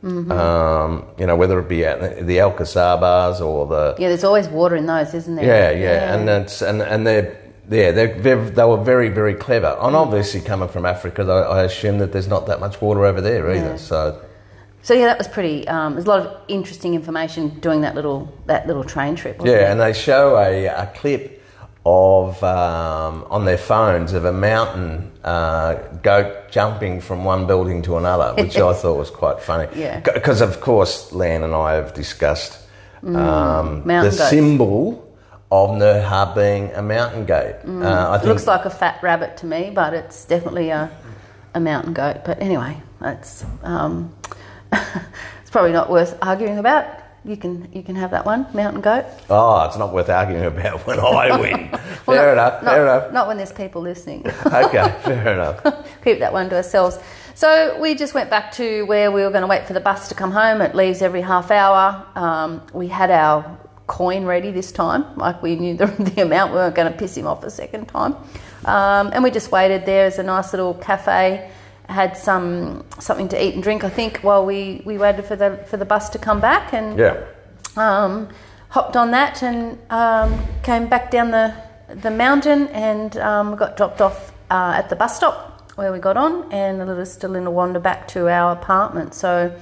[0.04, 4.76] Um, you know, whether it be at the Alcazabas or the Yeah, there's always water
[4.76, 5.46] in those, isn't there?
[5.46, 7.36] yeah, yeah, and that's and and they're
[7.72, 9.76] yeah they're, they're they were very very clever.
[9.82, 13.20] And obviously coming from Africa, I, I assume that there's not that much water over
[13.20, 13.72] there either.
[13.72, 13.78] Yeah.
[13.78, 14.22] So
[14.84, 15.68] So yeah, that was pretty.
[15.68, 19.39] Um, there's a lot of interesting information doing that little that little train trip.
[19.39, 21.41] wasn't yeah, and they show a, a clip
[21.86, 27.98] of um, on their phones of a mountain uh, goat jumping from one building to
[27.98, 29.67] another, which I thought was quite funny.
[29.80, 30.00] Yeah.
[30.00, 32.60] because of course, Lan and I have discussed
[33.04, 34.02] um, the Mm.
[34.04, 34.30] goats.
[34.30, 35.15] symbol
[35.52, 37.56] of Nerja being a mountain goat.
[37.67, 40.89] Uh, I It looks like a fat rabbit to me, but it's definitely a,
[41.54, 42.21] a mountain goat.
[42.26, 44.12] But anyway, that's um,
[44.74, 46.86] it's probably not worth arguing about.
[47.26, 49.06] You can you can have that one, mountain goat.
[49.32, 51.70] Oh, it's not worth arguing about when I win.
[52.06, 53.14] Fair not- enough, not- fair enough.
[53.14, 54.26] Not when there's people listening.
[54.46, 55.62] Okay, fair enough.
[56.04, 57.00] Keep that one to ourselves.
[57.34, 60.08] So we just went back to where we were going to wait for the bus
[60.10, 60.62] to come home.
[60.62, 62.06] It leaves every half hour.
[62.16, 63.58] Um, we had our
[63.88, 66.52] coin ready this time, like we knew the, the amount.
[66.52, 68.16] We weren't going to piss him off a second time.
[68.66, 71.52] Um, and we just waited there as a nice little cafe.
[71.88, 75.58] Had some something to eat and drink, I think, while we, we waited for the
[75.69, 77.17] for the bus to come back and Yeah.
[77.78, 78.30] um,
[78.69, 81.54] hopped on that and um, came back down the
[82.02, 86.17] the mountain and um, got dropped off uh, at the bus stop where we got
[86.17, 89.13] on and a little still in a wander back to our apartment.
[89.13, 89.54] So,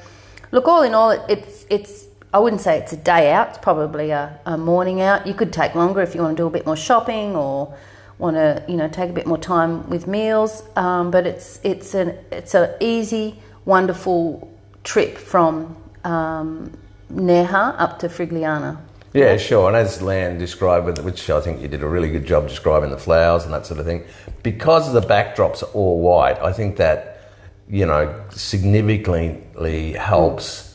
[0.52, 3.50] look, all in all, it, it's it's I wouldn't say it's a day out.
[3.50, 5.28] It's probably a, a morning out.
[5.28, 7.76] You could take longer if you want to do a bit more shopping or
[8.18, 10.64] want to you know take a bit more time with meals.
[10.76, 14.52] Um, but it's it's an it's a easy, wonderful
[14.84, 16.72] trip from um,
[17.12, 18.78] Nerja up to Frigiliana.
[19.14, 19.68] Yeah, sure.
[19.68, 22.98] And as Lan described, which I think you did a really good job describing the
[22.98, 24.04] flowers and that sort of thing,
[24.42, 27.30] because the backdrops are all white, I think that
[27.70, 30.73] you know significantly helps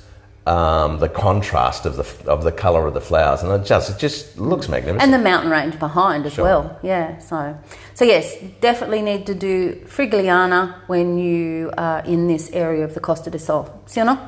[0.49, 3.99] um, the contrast of the of the color of the flowers, and it just it
[3.99, 5.03] just looks magnificent.
[5.03, 6.45] And the mountain range behind as Sure.
[6.45, 6.79] well.
[6.83, 7.19] Yeah.
[7.19, 7.59] So,
[7.95, 13.01] so yes, definitely need to do Frigiliana when you are in this area of the
[13.01, 13.83] Costa del Sol.
[13.87, 14.19] See or no?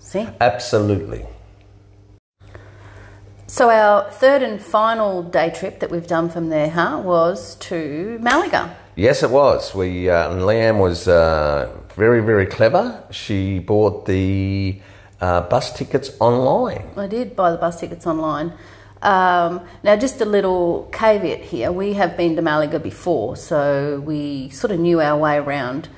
[0.00, 0.26] See?
[0.40, 1.24] Absolutely.
[3.46, 8.18] So our third and final day trip that we've done from there, huh, was to
[8.20, 8.76] Malaga.
[8.96, 9.74] Yes, it was.
[9.74, 13.04] We uh, and Leanne was uh, very very clever.
[13.10, 14.80] She bought the
[15.20, 16.84] uh, bus tickets online.
[16.96, 18.52] I did buy the bus tickets online.
[19.02, 24.48] Um, now, just a little caveat here: we have been to Malaga before, so we
[24.50, 25.88] sort of knew our way around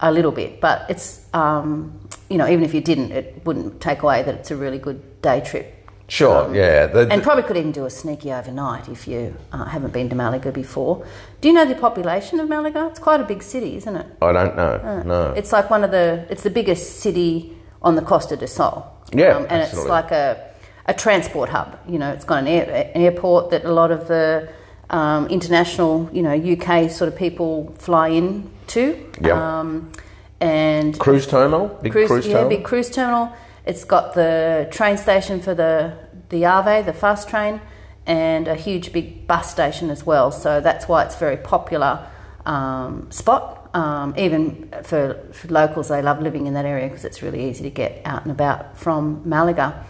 [0.00, 0.60] a little bit.
[0.60, 4.50] But it's um, you know, even if you didn't, it wouldn't take away that it's
[4.50, 5.76] a really good day trip.
[6.08, 6.86] Sure, yeah.
[6.86, 10.16] The- And probably could even do a sneaky overnight if you uh, haven't been to
[10.16, 11.06] Malaga before.
[11.40, 12.88] Do you know the population of Malaga?
[12.88, 14.06] It's quite a big city, isn't it?
[14.20, 15.02] I don't know.
[15.06, 15.32] No.
[15.36, 16.26] It's like one of the.
[16.28, 18.96] It's the biggest city on the Costa del Sol.
[19.12, 19.80] Yeah, and absolutely.
[19.80, 20.50] it's like a
[20.86, 21.78] a transport hub.
[21.88, 24.48] You know, it's got an, air, an airport that a lot of the
[24.90, 29.10] um, international, you know, UK sort of people fly in to.
[29.20, 29.36] Yep.
[29.36, 29.92] Um,
[30.40, 32.48] and Cruise terminal, big cruise, yeah, terminal.
[32.48, 33.32] big cruise terminal.
[33.66, 35.94] It's got the train station for the
[36.30, 37.60] the Ave, the fast train,
[38.06, 40.30] and a huge big bus station as well.
[40.30, 42.06] So that's why it's a very popular
[42.46, 43.59] um, spot.
[43.72, 47.62] Um, even for, for locals, they love living in that area because it's really easy
[47.62, 49.84] to get out and about from Malaga.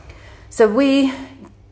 [0.50, 1.12] So we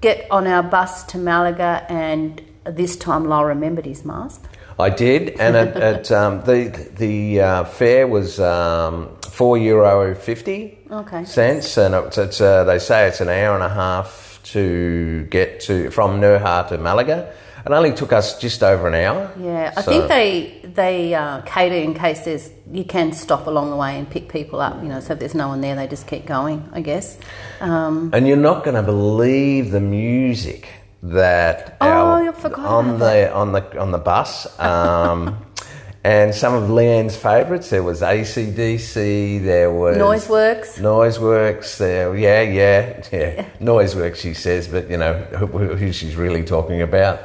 [0.00, 4.44] get on our bus to Malaga, and this time Lyle remembered his mask.
[4.78, 10.78] I did, and it, it, um, the the uh, fare was um, four euro fifty
[10.90, 11.24] Okay.
[11.24, 15.60] cents, and it's, it's uh, they say it's an hour and a half to get
[15.60, 17.32] to from Nerja to Malaga.
[17.68, 19.30] It only took us just over an hour.
[19.38, 23.70] Yeah, I So- think they they uh, cater in case there's you can stop along
[23.70, 24.82] the way and pick people up.
[24.82, 26.66] You know, so if there's no one there, they just keep going.
[26.72, 27.18] I guess.
[27.60, 30.68] Um, And you're not going to believe the music
[31.02, 32.18] that Oh, our-
[32.66, 34.46] on the on the on the bus.
[34.58, 35.36] Um,
[36.04, 37.68] and some of Leanne's favourites.
[37.70, 39.44] There was ACDC.
[39.44, 40.78] There was Noiseworks.
[40.80, 41.76] Noiseworks.
[41.76, 43.46] There, yeah, yeah, yeah.
[43.60, 44.16] Noiseworks.
[44.16, 47.18] She says, but you know who, who she's really talking about.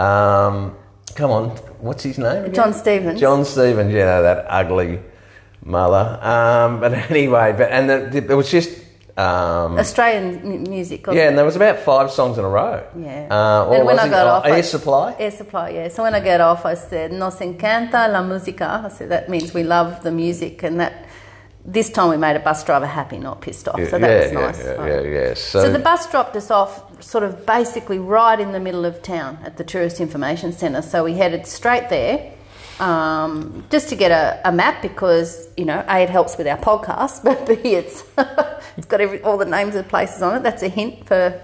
[0.00, 0.76] Um,
[1.14, 2.44] come on, what's his name?
[2.44, 2.54] again?
[2.54, 3.20] Jon Stevens.
[3.20, 3.92] Jon Stevens.
[3.92, 5.00] You know that ugly
[5.64, 6.18] mother.
[6.22, 8.70] Um, but anyway, but and the, the, it was just.
[9.16, 11.06] Um, Australian mu- music.
[11.08, 11.28] yeah, it?
[11.28, 12.82] and there was about five songs in a row.
[12.98, 13.26] Yeah.
[13.30, 15.14] Uh, and when I got Oh, off, I- Air Supply.
[15.18, 15.88] Air Supply, yeah.
[15.88, 19.52] So when I got off, I said, "Nos encanta la música." I said that means
[19.52, 21.04] we love the music, and that
[21.64, 23.76] this time we made a bus driver happy, not pissed off.
[23.88, 24.64] So that yeah, was nice.
[24.64, 25.04] yeah, Right.
[25.04, 25.34] yeah, yeah.
[25.34, 29.02] So, So the bus dropped us off sort of basically right in the middle of
[29.02, 30.82] town at the Tourist Information Centre.
[30.82, 32.32] So we headed straight there
[32.80, 36.56] um, just to get a, a map because, you know, A, it helps with our
[36.58, 38.04] podcast, but B, it's,
[38.76, 40.42] it's got every, all the names of places on it.
[40.42, 41.40] That's a hint for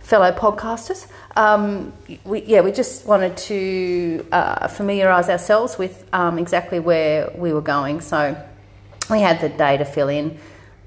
[0.00, 1.06] fellow podcasters.
[1.36, 1.92] Um,
[2.24, 7.60] we, yeah, we just wanted to uh, familiarise ourselves with um, exactly where we were
[7.60, 8.00] going.
[8.00, 8.34] So
[9.10, 10.38] we had the day to fill in.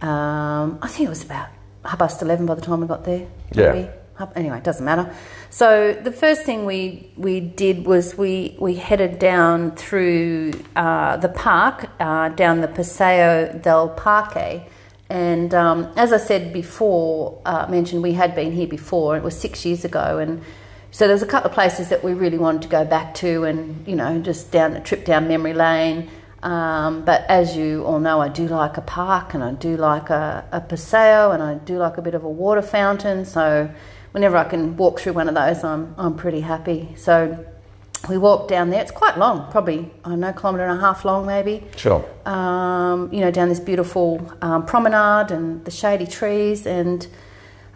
[0.02, 1.50] Um, I think it was about
[1.86, 3.28] half past 11 by the time we got there.
[3.52, 3.74] Yeah.
[3.74, 3.90] Maybe.
[4.36, 5.14] Anyway, it doesn't matter.
[5.50, 11.30] So the first thing we, we did was we, we headed down through uh, the
[11.30, 14.62] park, uh, down the Paseo del Parque.
[15.10, 19.18] And um, as I said before, uh, mentioned we had been here before.
[19.18, 20.42] It was six years ago, and
[20.92, 23.44] so there was a couple of places that we really wanted to go back to,
[23.44, 26.10] and you know, just down a trip down memory lane.
[26.44, 30.10] Um, but as you all know, I do like a park, and I do like
[30.10, 33.26] a, a paseo, and I do like a bit of a water fountain.
[33.26, 33.70] So
[34.12, 36.90] whenever I can walk through one of those, I'm I'm pretty happy.
[36.96, 37.46] So
[38.10, 38.82] we walked down there.
[38.82, 42.04] It's quite long, probably I know, kilometre and a half long, maybe sure.
[42.26, 46.66] um, you know, down this beautiful um, promenade and the shady trees.
[46.66, 47.08] And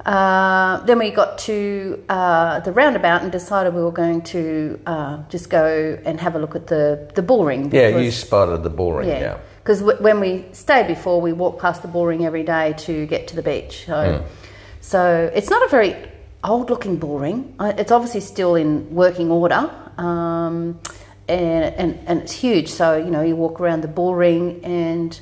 [0.06, 5.18] uh, then we got to uh, the roundabout and decided we were going to uh,
[5.30, 7.72] just go and have a look at the, the bull ring.
[7.74, 9.38] Yeah, you spotted the bull ring, yeah.
[9.64, 13.06] because w- when we stayed before, we walked past the bull ring every day to
[13.08, 13.86] get to the beach.
[13.88, 14.26] So, Hmm.
[14.82, 15.96] so it's not a very
[16.44, 17.56] old-looking bull ring.
[17.60, 20.80] Uh, It's obviously still in working order, um,
[21.28, 22.68] and, and and it's huge.
[22.70, 25.20] So you know, you walk around the bull ring, and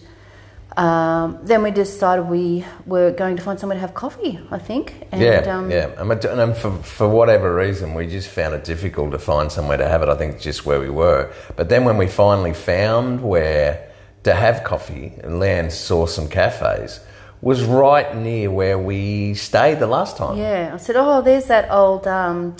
[0.77, 4.39] um, then we decided we were going to find somewhere to have coffee.
[4.51, 5.07] I think.
[5.11, 5.89] And, yeah, um, yeah.
[5.97, 9.87] And, and for, for whatever reason, we just found it difficult to find somewhere to
[9.87, 10.09] have it.
[10.09, 11.31] I think just where we were.
[11.55, 13.89] But then when we finally found where
[14.23, 16.99] to have coffee, and Leanne saw some cafes,
[17.41, 20.37] was right near where we stayed the last time.
[20.37, 22.55] Yeah, I said, oh, there's that old um,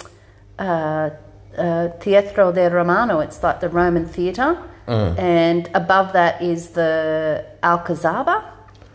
[0.60, 1.10] uh,
[1.58, 3.20] uh, Teatro del Romano.
[3.22, 5.18] It's like the Roman theatre, Mm.
[5.20, 8.44] and above that is the Alcazaba.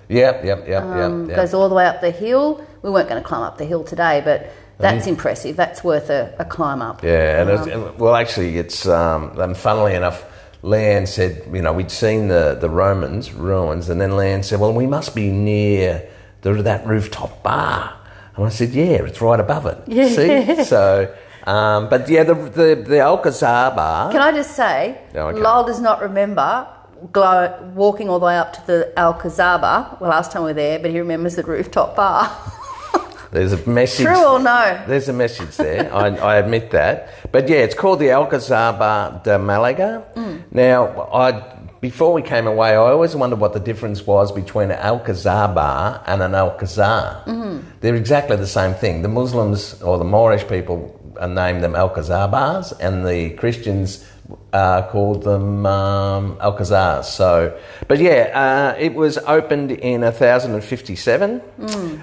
[0.09, 1.37] Yeah, yep, yep, yep, Um, yep, yep.
[1.37, 2.65] Goes all the way up the hill.
[2.83, 5.57] We weren't going to climb up the hill today, but that's impressive.
[5.57, 7.03] That's worth a, a climb up.
[7.03, 10.25] Yeah, and Um, it's, and- well, actually, it's um, and funnily enough,
[10.63, 14.73] Leanne said, you know, we'd seen the the Romans ruins, and then Leanne said, well,
[14.73, 16.09] we must be near
[16.43, 17.93] the, that rooftop bar,
[18.37, 19.79] and I said, yeah, it's right above it.
[19.89, 20.09] Yeah.
[20.09, 21.15] See, so,
[21.49, 24.13] um, but yeah, the the the Alcazaba.
[24.13, 25.41] Can I just say, Oh, okay.
[25.41, 26.67] Lyle does not remember
[27.13, 29.99] glo- walking all the way up to the Alcazaba.
[30.01, 32.31] Well, last time we were there, but he remembers the rooftop bar.
[33.31, 34.07] There's a message.
[34.07, 34.85] True or no?
[34.87, 35.93] There's a message there.
[35.93, 37.11] I, I admit that.
[37.31, 40.05] But yeah, it's called the Alcazaba de Malaga.
[40.17, 40.43] Mm.
[40.51, 44.79] Now, I before we came away, I always wondered what the difference was between an
[44.79, 47.23] Alcazaba and an Alcazar.
[47.25, 47.69] Mm-hmm.
[47.81, 49.03] They're exactly the same thing.
[49.03, 54.07] The Muslims or the Moorish people uh, name them Alcazabas, and the Christians
[54.53, 57.05] uh, called them um, Alcazars.
[57.05, 61.43] So, but yeah, uh, it was opened in 1057.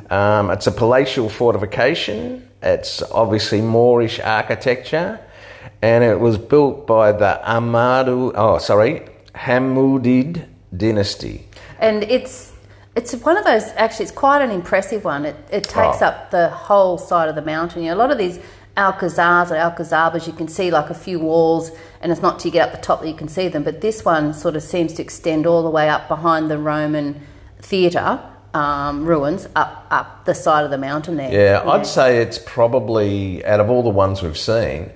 [0.10, 2.48] Um, it's a palatial fortification.
[2.62, 5.20] It's obviously Moorish architecture,
[5.82, 8.32] and it was built by the Amadu.
[8.36, 9.04] Oh, sorry,
[9.36, 11.48] Hammudid dynasty.
[11.80, 12.52] And it's
[12.96, 13.64] it's one of those.
[13.76, 15.26] Actually, it's quite an impressive one.
[15.26, 16.08] It it takes Oh.
[16.08, 17.84] up the whole side of the mountain.
[17.84, 18.40] You know, a lot of these
[18.78, 22.54] alcazars or alcazabas, you can see like a few walls, and it's not till you
[22.54, 23.64] get up the top that you can see them.
[23.64, 27.22] But this one sort of seems to extend all the way up behind the Roman
[27.60, 28.20] theatre
[28.54, 31.32] um, ruins, up up the side of the mountain there.
[31.32, 34.92] Yeah, I'd say it's probably out of all the ones we've seen.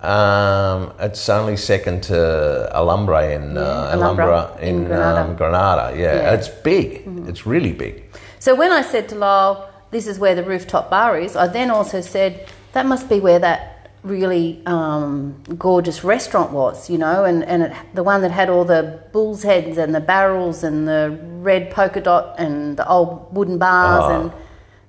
[0.00, 5.20] Um, it's only second to Alhambra in uh, Yeah, Alhambra Alhambra in in, Granada.
[5.20, 5.96] Um, Granada.
[5.98, 6.34] Yeah, Yeah.
[6.34, 7.04] it's big.
[7.26, 8.04] It's really big.
[8.38, 11.70] So when I said to Lyle, this is where the rooftop bar is, I then
[11.70, 13.70] also said, that must be where that
[14.02, 18.64] really um, gorgeous restaurant was, you know, and, and it, the one that had all
[18.64, 23.56] the bull's heads and the barrels and the red polka dot and the old wooden
[23.58, 24.20] bars Ah.
[24.20, 24.32] and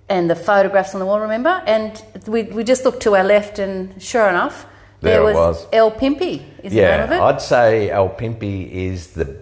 [0.07, 1.63] and the photographs on the wall, remember?
[1.65, 4.67] And we, we just looked to our left and sure enough,
[5.01, 5.67] There there it was, was.
[5.73, 7.23] El Pimpi, is the name of Yeah.
[7.25, 9.35] I'd say El Pimpi is the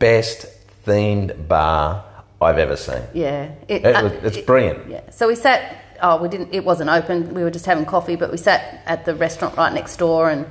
[0.00, 0.46] best
[0.84, 2.04] themed bar
[2.42, 3.02] I've ever seen.
[3.14, 4.88] Yeah, it, It uh, was, it's it- brilliant.
[4.90, 5.02] Yeah.
[5.10, 5.60] So we sat.
[6.00, 6.52] Oh, we didn't.
[6.52, 7.34] It wasn't open.
[7.34, 10.46] We were just having coffee, but we sat at the restaurant right next door, and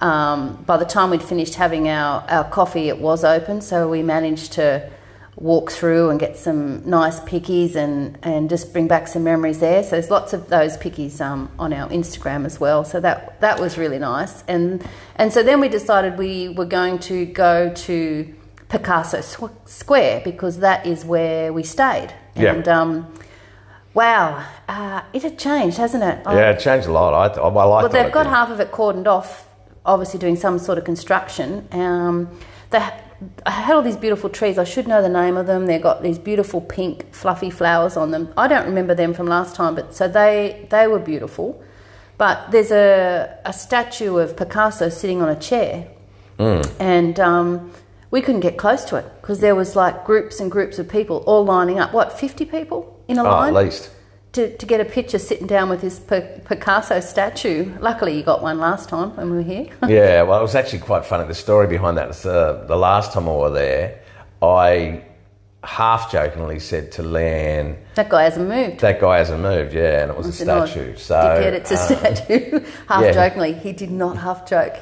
[0.00, 3.60] um, by the time we'd finished having our, our coffee, it was open.
[3.60, 4.90] So we managed to
[5.36, 9.82] walk through and get some nice pickies and, and just bring back some memories there.
[9.82, 12.84] So there's lots of those pickies um, on our Instagram as well.
[12.84, 14.42] So that that was really nice.
[14.48, 14.84] And
[15.16, 18.34] and so then we decided we were going to go to
[18.68, 19.20] Picasso
[19.66, 22.12] Square because that is where we stayed.
[22.34, 22.52] Yeah.
[22.66, 23.12] Um,
[23.94, 26.20] wow, uh, it had changed, hasn't it?
[26.26, 27.14] Yeah, it changed a lot.
[27.14, 29.48] I, I, I like well, they've got half of it cordoned off,
[29.84, 31.66] obviously doing some sort of construction.
[31.72, 32.30] Um,
[32.70, 32.78] they
[33.46, 34.58] I had all these beautiful trees.
[34.58, 35.66] I should know the name of them.
[35.66, 38.32] They've got these beautiful pink, fluffy flowers on them.
[38.36, 41.62] I don't remember them from last time, but so they they were beautiful.
[42.18, 45.88] But there's a, a statue of Picasso sitting on a chair,
[46.78, 47.72] and um,
[48.10, 51.18] we couldn't get close to it because there was like groups and groups of people
[51.26, 51.92] all lining up.
[51.92, 53.56] What, 50 people in a Oh, line?
[53.56, 53.90] at least.
[54.32, 57.70] to, to get a picture sitting down with this Picasso statue.
[57.80, 59.66] Luckily, you got one last time when we were here.
[59.88, 61.28] yeah, well, it was actually quite funny.
[61.28, 64.00] The story behind that is uh, the last time I were there,
[64.40, 65.02] I
[65.64, 68.80] half jokingly said to Lan, that guy hasn't moved.
[68.80, 70.96] that guy hasn't moved, yeah, and it was a I said, "No, statue.
[70.96, 71.76] So, dickhead, it's a uh,
[72.14, 72.60] statue.
[72.88, 73.12] half yeah.
[73.12, 74.76] jokingly, he did not half joke.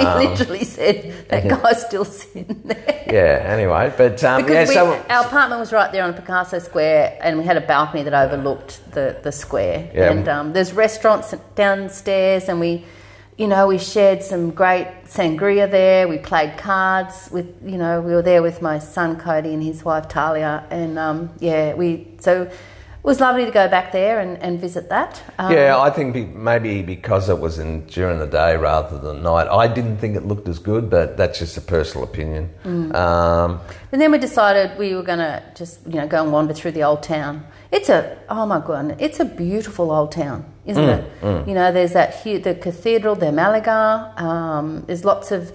[0.00, 3.04] He Um, literally said that guy's still sitting there.
[3.06, 6.58] yeah, anyway, but um, Because yeah, we, so our apartment was right there on Picasso
[6.58, 9.90] Square, and we had a balcony that overlooked the, the square.
[9.94, 10.10] Yeah.
[10.10, 12.84] And um, there's restaurants downstairs, and we,
[13.36, 16.06] you know, we shared some great sangria there.
[16.08, 19.84] We played cards with, you know, we were there with my son Cody and his
[19.84, 22.50] wife Talia, and um, yeah, we so
[23.02, 25.20] it was lovely to go back there and, and visit that.
[25.36, 29.48] Um, Yeah, I think maybe because it was in during the day rather than night,
[29.48, 32.50] I didn't think it looked as good, but that's just a personal opinion.
[32.64, 32.94] Mm.
[32.94, 36.54] Um, And then we decided we were going to just, you know, go and wander
[36.54, 37.44] through the old town.
[37.72, 41.48] It's a, oh my god, it's a beautiful old town, isn't Mm, it?
[41.48, 44.12] You know, there's that the Cathedral de Malaga.
[44.16, 45.50] Um, there's lots of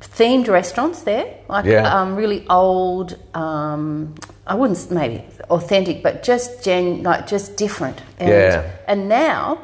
[0.00, 1.92] themed restaurants there, like Yeah.
[1.92, 3.16] um, really old.
[3.34, 4.14] Um,
[4.46, 8.00] I wouldn't maybe authentic, but just gen, like just different.
[8.18, 8.70] And, Yeah.
[8.86, 9.58] And now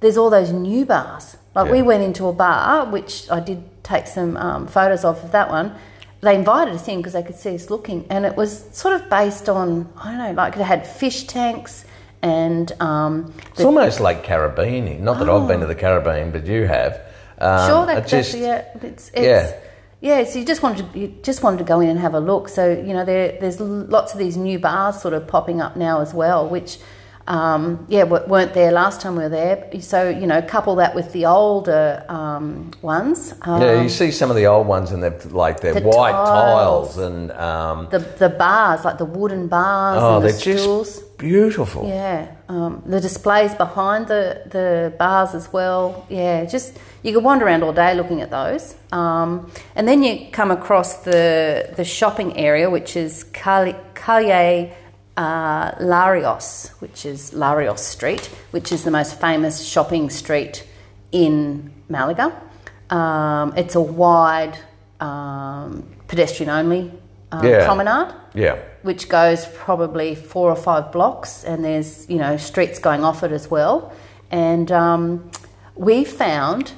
[0.00, 1.36] there's all those new bars.
[1.54, 5.30] Like we went into a bar, which I did take some um, photos of of
[5.32, 5.74] that one.
[6.20, 9.08] They invited us in because they could see us looking, and it was sort of
[9.08, 11.84] based on I don't know, like it had fish tanks
[12.24, 15.04] and um, it's almost like Caribbean.
[15.04, 17.00] Not that I've been to the Caribbean, but you have.
[17.38, 19.60] Um, sure that, just, that's yeah, it's, it's, Yeah.
[20.08, 20.22] Yeah.
[20.24, 22.48] So you just wanted to, you just wanted to go in and have a look.
[22.48, 23.58] So you know there there's
[23.96, 26.78] lots of these new bars sort of popping up now as well, which.
[27.26, 29.80] Um, yeah, w- weren't there last time we were there.
[29.80, 33.32] So you know, couple that with the older um, ones.
[33.40, 36.12] Um, yeah, you see some of the old ones, and they're like they're The white
[36.12, 36.96] tiles.
[36.96, 40.96] tiles, and um, the the bars, like the wooden bars oh, and the they're stools.
[40.96, 41.88] just beautiful.
[41.88, 46.06] Yeah, um, the displays behind the, the bars as well.
[46.08, 48.74] Yeah, just you could wander around all day looking at those.
[48.92, 54.70] Um, and then you come across the the shopping area, which is Calle, Calle
[55.16, 60.66] uh, Larios, which is Larios Street, which is the most famous shopping street
[61.12, 62.32] in Malaga.
[62.90, 64.58] Um, it's a wide
[65.00, 66.92] um, pedestrian only
[67.32, 67.64] um, Yeah.
[67.66, 68.58] promenade Yeah.
[68.84, 73.32] Which goes probably four or five blocks, and there's you know streets going off it
[73.32, 73.92] as well.
[74.30, 75.30] And um,
[75.74, 76.72] we found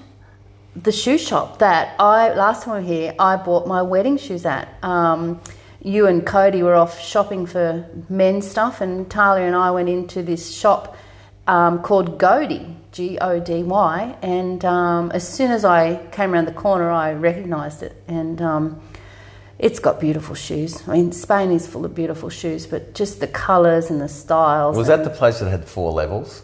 [0.74, 4.46] the shoe shop that I last time we were here I bought my wedding shoes
[4.46, 4.68] at.
[4.82, 5.40] Um,
[5.82, 10.22] you and Cody were off shopping for men's stuff, and Talia and I went into
[10.22, 10.96] this shop
[11.46, 14.16] um, called Gody, G O D Y.
[14.22, 18.80] And um, as soon as I came around the corner, I recognised it, and um,
[19.58, 20.86] it's got beautiful shoes.
[20.88, 24.76] I mean, Spain is full of beautiful shoes, but just the colours and the styles.
[24.76, 26.42] Was that the place that had four levels,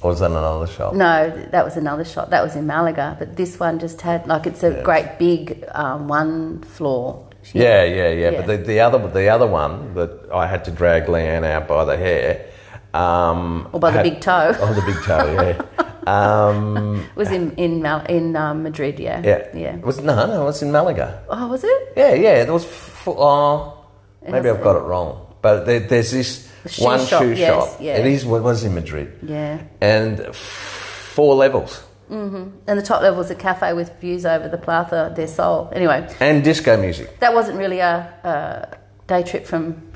[0.00, 0.94] or was that another shop?
[0.94, 2.30] No, that was another shop.
[2.30, 4.82] That was in Malaga, but this one just had like it's a Yeah.
[4.82, 7.26] great big um, one floor.
[7.52, 8.30] Yeah, yeah, yeah.
[8.30, 8.40] Yeah.
[8.40, 11.84] But the, the other the other one that I had to drag Leanne out by
[11.84, 12.46] the hair.
[12.94, 14.54] Um, Or by the had- big toe.
[14.60, 15.32] Oh, the big toe.
[15.78, 15.90] Yeah.
[16.06, 18.98] um, was in in Mal- in um, Madrid.
[18.98, 19.48] Yeah, yeah.
[19.54, 19.76] yeah.
[19.76, 20.42] It was no, no.
[20.42, 21.22] It was in Malaga.
[21.28, 21.92] Oh, was it?
[21.96, 22.44] Yeah, yeah.
[22.44, 22.64] There was.
[22.64, 23.86] F- oh,
[24.28, 25.26] maybe I've got it wrong.
[25.42, 27.78] But there, there's this shoe one shop, shoe yes, shop.
[27.80, 27.96] yeah.
[27.98, 28.24] It is.
[28.24, 29.58] It was in Madrid, Yeah.
[29.80, 34.58] and f- four levels And the top level was a cafe with views over the
[34.58, 35.70] Plaza del Sol.
[35.72, 37.18] Anyway, and disco music.
[37.20, 37.94] that wasn't really a,
[38.24, 38.76] a
[39.06, 39.92] day trip from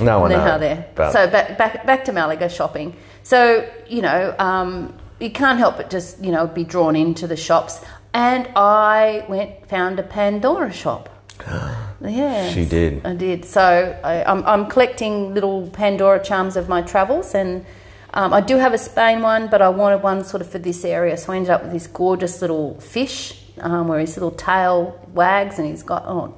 [0.00, 0.86] No one how there.
[0.96, 2.96] So back, back back to Malaga shopping.
[3.22, 7.36] So you know, um, you can't help but just you know be drawn into the
[7.36, 7.80] shops.
[8.12, 11.08] And I went found a Pandora shop.
[12.00, 13.06] yeah, She did.
[13.06, 13.44] I did.
[13.44, 17.64] So I, I'm I'm collecting little Pandora charms of my travels, and
[18.14, 20.84] um, I do have a Spain one, but I wanted one sort of for this
[20.84, 21.16] area.
[21.16, 25.58] So I ended up with this gorgeous little fish, um, where his little tail wags,
[25.58, 26.34] and he's got oh.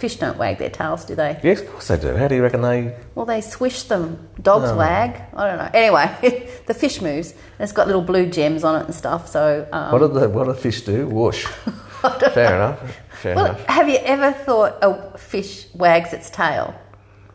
[0.00, 1.38] Fish don't wag their tails, do they?
[1.42, 2.16] yes, of course they do.
[2.16, 2.96] How do you reckon they?
[3.14, 4.28] Well, they swish them.
[4.40, 4.76] Dogs Oh.
[4.78, 5.20] wag.
[5.36, 5.70] I don't know.
[5.74, 7.32] Anyway, the fish moves.
[7.32, 9.28] And it's got little blue gems on it and stuff.
[9.28, 11.06] So um, What do the what do fish do?
[11.06, 11.44] Whoosh.
[12.32, 12.80] Fair enough.
[13.10, 13.66] Fair Well, enough.
[13.66, 16.74] have you ever thought a fish wags its tail?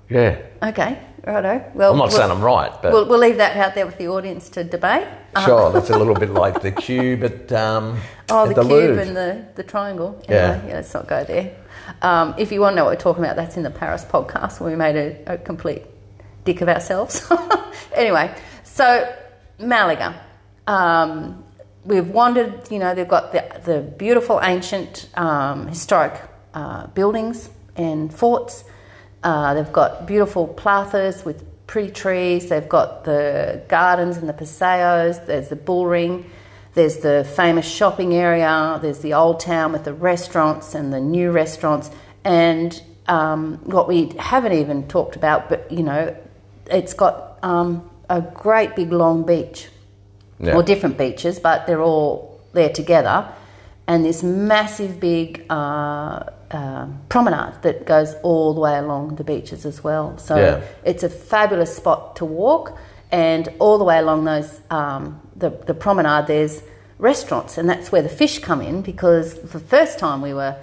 [0.09, 0.39] Yeah.
[0.63, 1.63] Okay, righto.
[1.75, 3.97] Well, I'm not we'll, saying I'm right, but we'll, we'll leave that out there with
[3.99, 5.07] the audience to debate.
[5.45, 7.99] sure, that's a little bit like the cube at um,
[8.29, 9.01] Oh, at the, the, cube Louvre.
[9.03, 10.19] and the, the triangle.
[10.27, 10.35] Yeah.
[10.53, 11.55] Anyway, yeah, let's not go there.
[12.01, 14.59] Um, if you want to know what we're talking about, that's in the Paris podcast
[14.59, 15.83] where we made a, a complete
[16.43, 17.31] dick of ourselves.
[17.95, 19.13] anyway, so
[19.59, 20.21] Malaga.
[20.67, 21.43] Um,
[21.85, 26.19] we've wandered, you know, they've got the, the beautiful ancient um, historic
[26.53, 28.63] uh, buildings and forts.
[29.23, 32.49] Uh, they've got beautiful plazas with pretty trees.
[32.49, 35.19] They've got the gardens and the paseos.
[35.25, 36.29] There's the bull ring.
[36.75, 38.77] There's the famous shopping area.
[38.81, 41.89] There's the old town with the restaurants and the new restaurants.
[42.25, 46.15] And um, what we haven't even talked about, but you know,
[46.69, 49.69] it's got um, a great big long beach
[50.39, 50.55] Yeah.
[50.55, 53.27] or different beaches, but they're all there together.
[53.87, 59.65] And this massive big uh, uh, promenade that goes all the way along the beaches
[59.65, 60.17] as well.
[60.17, 60.61] So Yeah.
[60.83, 62.77] it's a fabulous spot to walk,
[63.11, 66.61] and all the way along those um, the the promenade there's
[66.97, 70.55] restaurants, and that's where the fish come in because the first time we were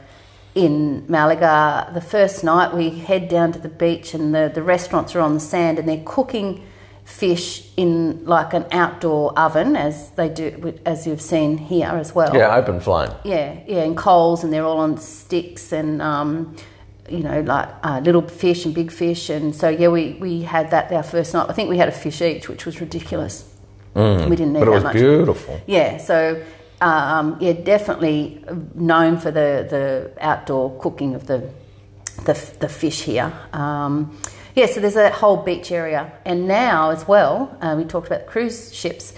[0.54, 5.14] in Malaga, the first night we head down to the beach, and the, the restaurants
[5.14, 6.64] are on the sand, and they're cooking
[7.04, 12.34] fish in like an outdoor oven, as they do, as you've seen here as well.
[12.34, 13.10] yeah, open flame.
[13.24, 16.54] Yeah, yeah, and coals, and they're all on sticks, and um,
[17.08, 20.70] you know, like uh, little fish and big fish, and so yeah, we we had
[20.70, 21.48] that our first night.
[21.48, 23.51] I think we had a fish each, which was ridiculous.
[23.94, 24.94] We didn't need But it that was much.
[24.94, 25.60] beautiful.
[25.66, 26.42] Yeah, so
[26.80, 31.48] um, yeah, definitely known for the, the outdoor cooking of the
[32.24, 33.32] the, the fish here.
[33.52, 34.16] Um,
[34.54, 38.26] yeah, so there's a whole beach area, and now as well, uh, we talked about
[38.26, 39.14] cruise ships.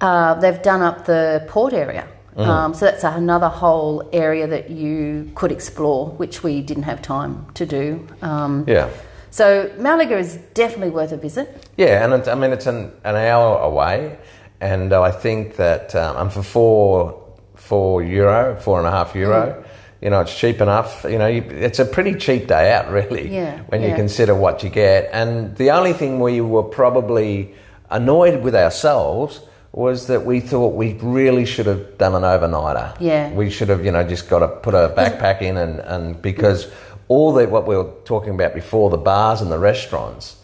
[0.00, 2.06] Uh, they've done up the port area,
[2.36, 7.46] um, so that's another whole area that you could explore, which we didn't have time
[7.54, 8.06] to do.
[8.22, 8.88] Um, Yeah.
[9.34, 11.66] So Malaga is definitely worth a visit.
[11.76, 14.16] Yeah, and it, I mean it's an, an hour away,
[14.60, 17.20] and I think that um, and for four
[17.56, 19.64] four euro, four and a half euro, Mm.
[20.02, 21.02] you know, it's cheap enough.
[21.02, 24.62] You know, you, it's a pretty cheap day out, really, Yeah, when you consider what
[24.62, 25.10] you get.
[25.12, 27.54] And the only thing we were probably
[27.90, 29.40] annoyed with ourselves
[29.72, 32.96] was that we thought we really should have done an overnighter.
[33.00, 33.32] Yeah.
[33.32, 36.70] we should have, you know, just got to put a backpack in, and, and because
[37.08, 40.36] all the what we were talking about before, the bars and the restaurants.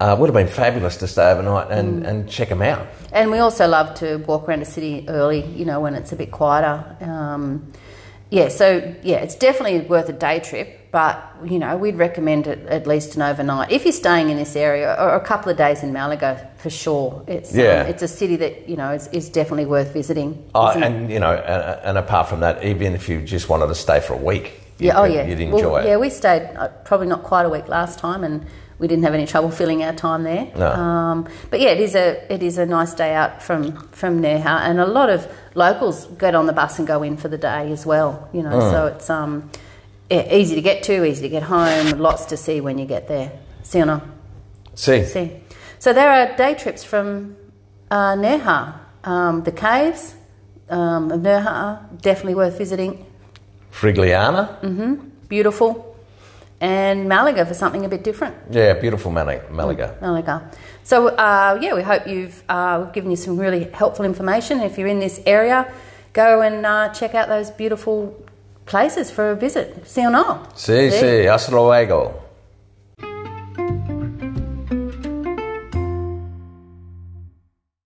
[0.00, 2.08] Uh, would have been fabulous to stay overnight and, Mm.
[2.08, 2.84] and check them out.
[3.12, 6.16] And we also love to walk around the city early, you know, when it's a
[6.16, 6.84] bit quieter.
[7.00, 7.72] Um,
[8.28, 12.66] yeah, so yeah, it's definitely worth a day trip, but you know, we'd recommend it
[12.66, 15.84] at least an overnight if you're staying in this area, or a couple of days
[15.84, 17.22] in Malaga for sure.
[17.28, 17.84] It's um, Yeah.
[17.84, 20.44] it's a city that you know is, is definitely worth visiting.
[20.56, 20.86] Oh, isn't it?
[20.86, 24.00] and you know, and, and apart from that, even if you just wanted to stay
[24.00, 27.22] for a week, yeah, oh yeah, you'd Well, enjoy Yeah, we stayed uh, probably not
[27.22, 28.44] quite a week last time, and
[28.78, 30.50] we didn't have any trouble filling our time there.
[30.56, 30.72] No.
[30.72, 34.60] Um, but yeah, it is a it is a nice day out from from Nerja,
[34.62, 37.70] and a lot of locals get on the bus and go in for the day
[37.72, 38.28] as well.
[38.32, 38.70] You know, Mm.
[38.70, 39.50] so it's um
[40.10, 43.08] yeah, easy to get to, easy to get home, lots to see when you get
[43.08, 43.32] there.
[43.62, 44.02] See or no?
[44.74, 45.40] See, See.
[45.78, 47.36] So there are day trips from
[47.90, 50.14] uh, Nerja, um, the caves
[50.68, 53.06] um, of Nerja, definitely worth visiting.
[53.80, 54.98] Frigiliana, Mm.
[55.28, 55.94] Beautiful.
[56.60, 58.34] And Malaga for something a bit different.
[58.50, 59.94] yeah, beautiful Malaga.
[60.00, 60.42] Malaga.
[60.84, 64.60] So uh, yeah, we hope you've uh, given you some really helpful information.
[64.60, 65.66] If you're in this area,
[66.12, 68.14] go and uh, check out those beautiful
[68.66, 69.86] places for a visit.
[69.86, 70.46] See you now.
[70.54, 72.12] See, sí, hasta luego.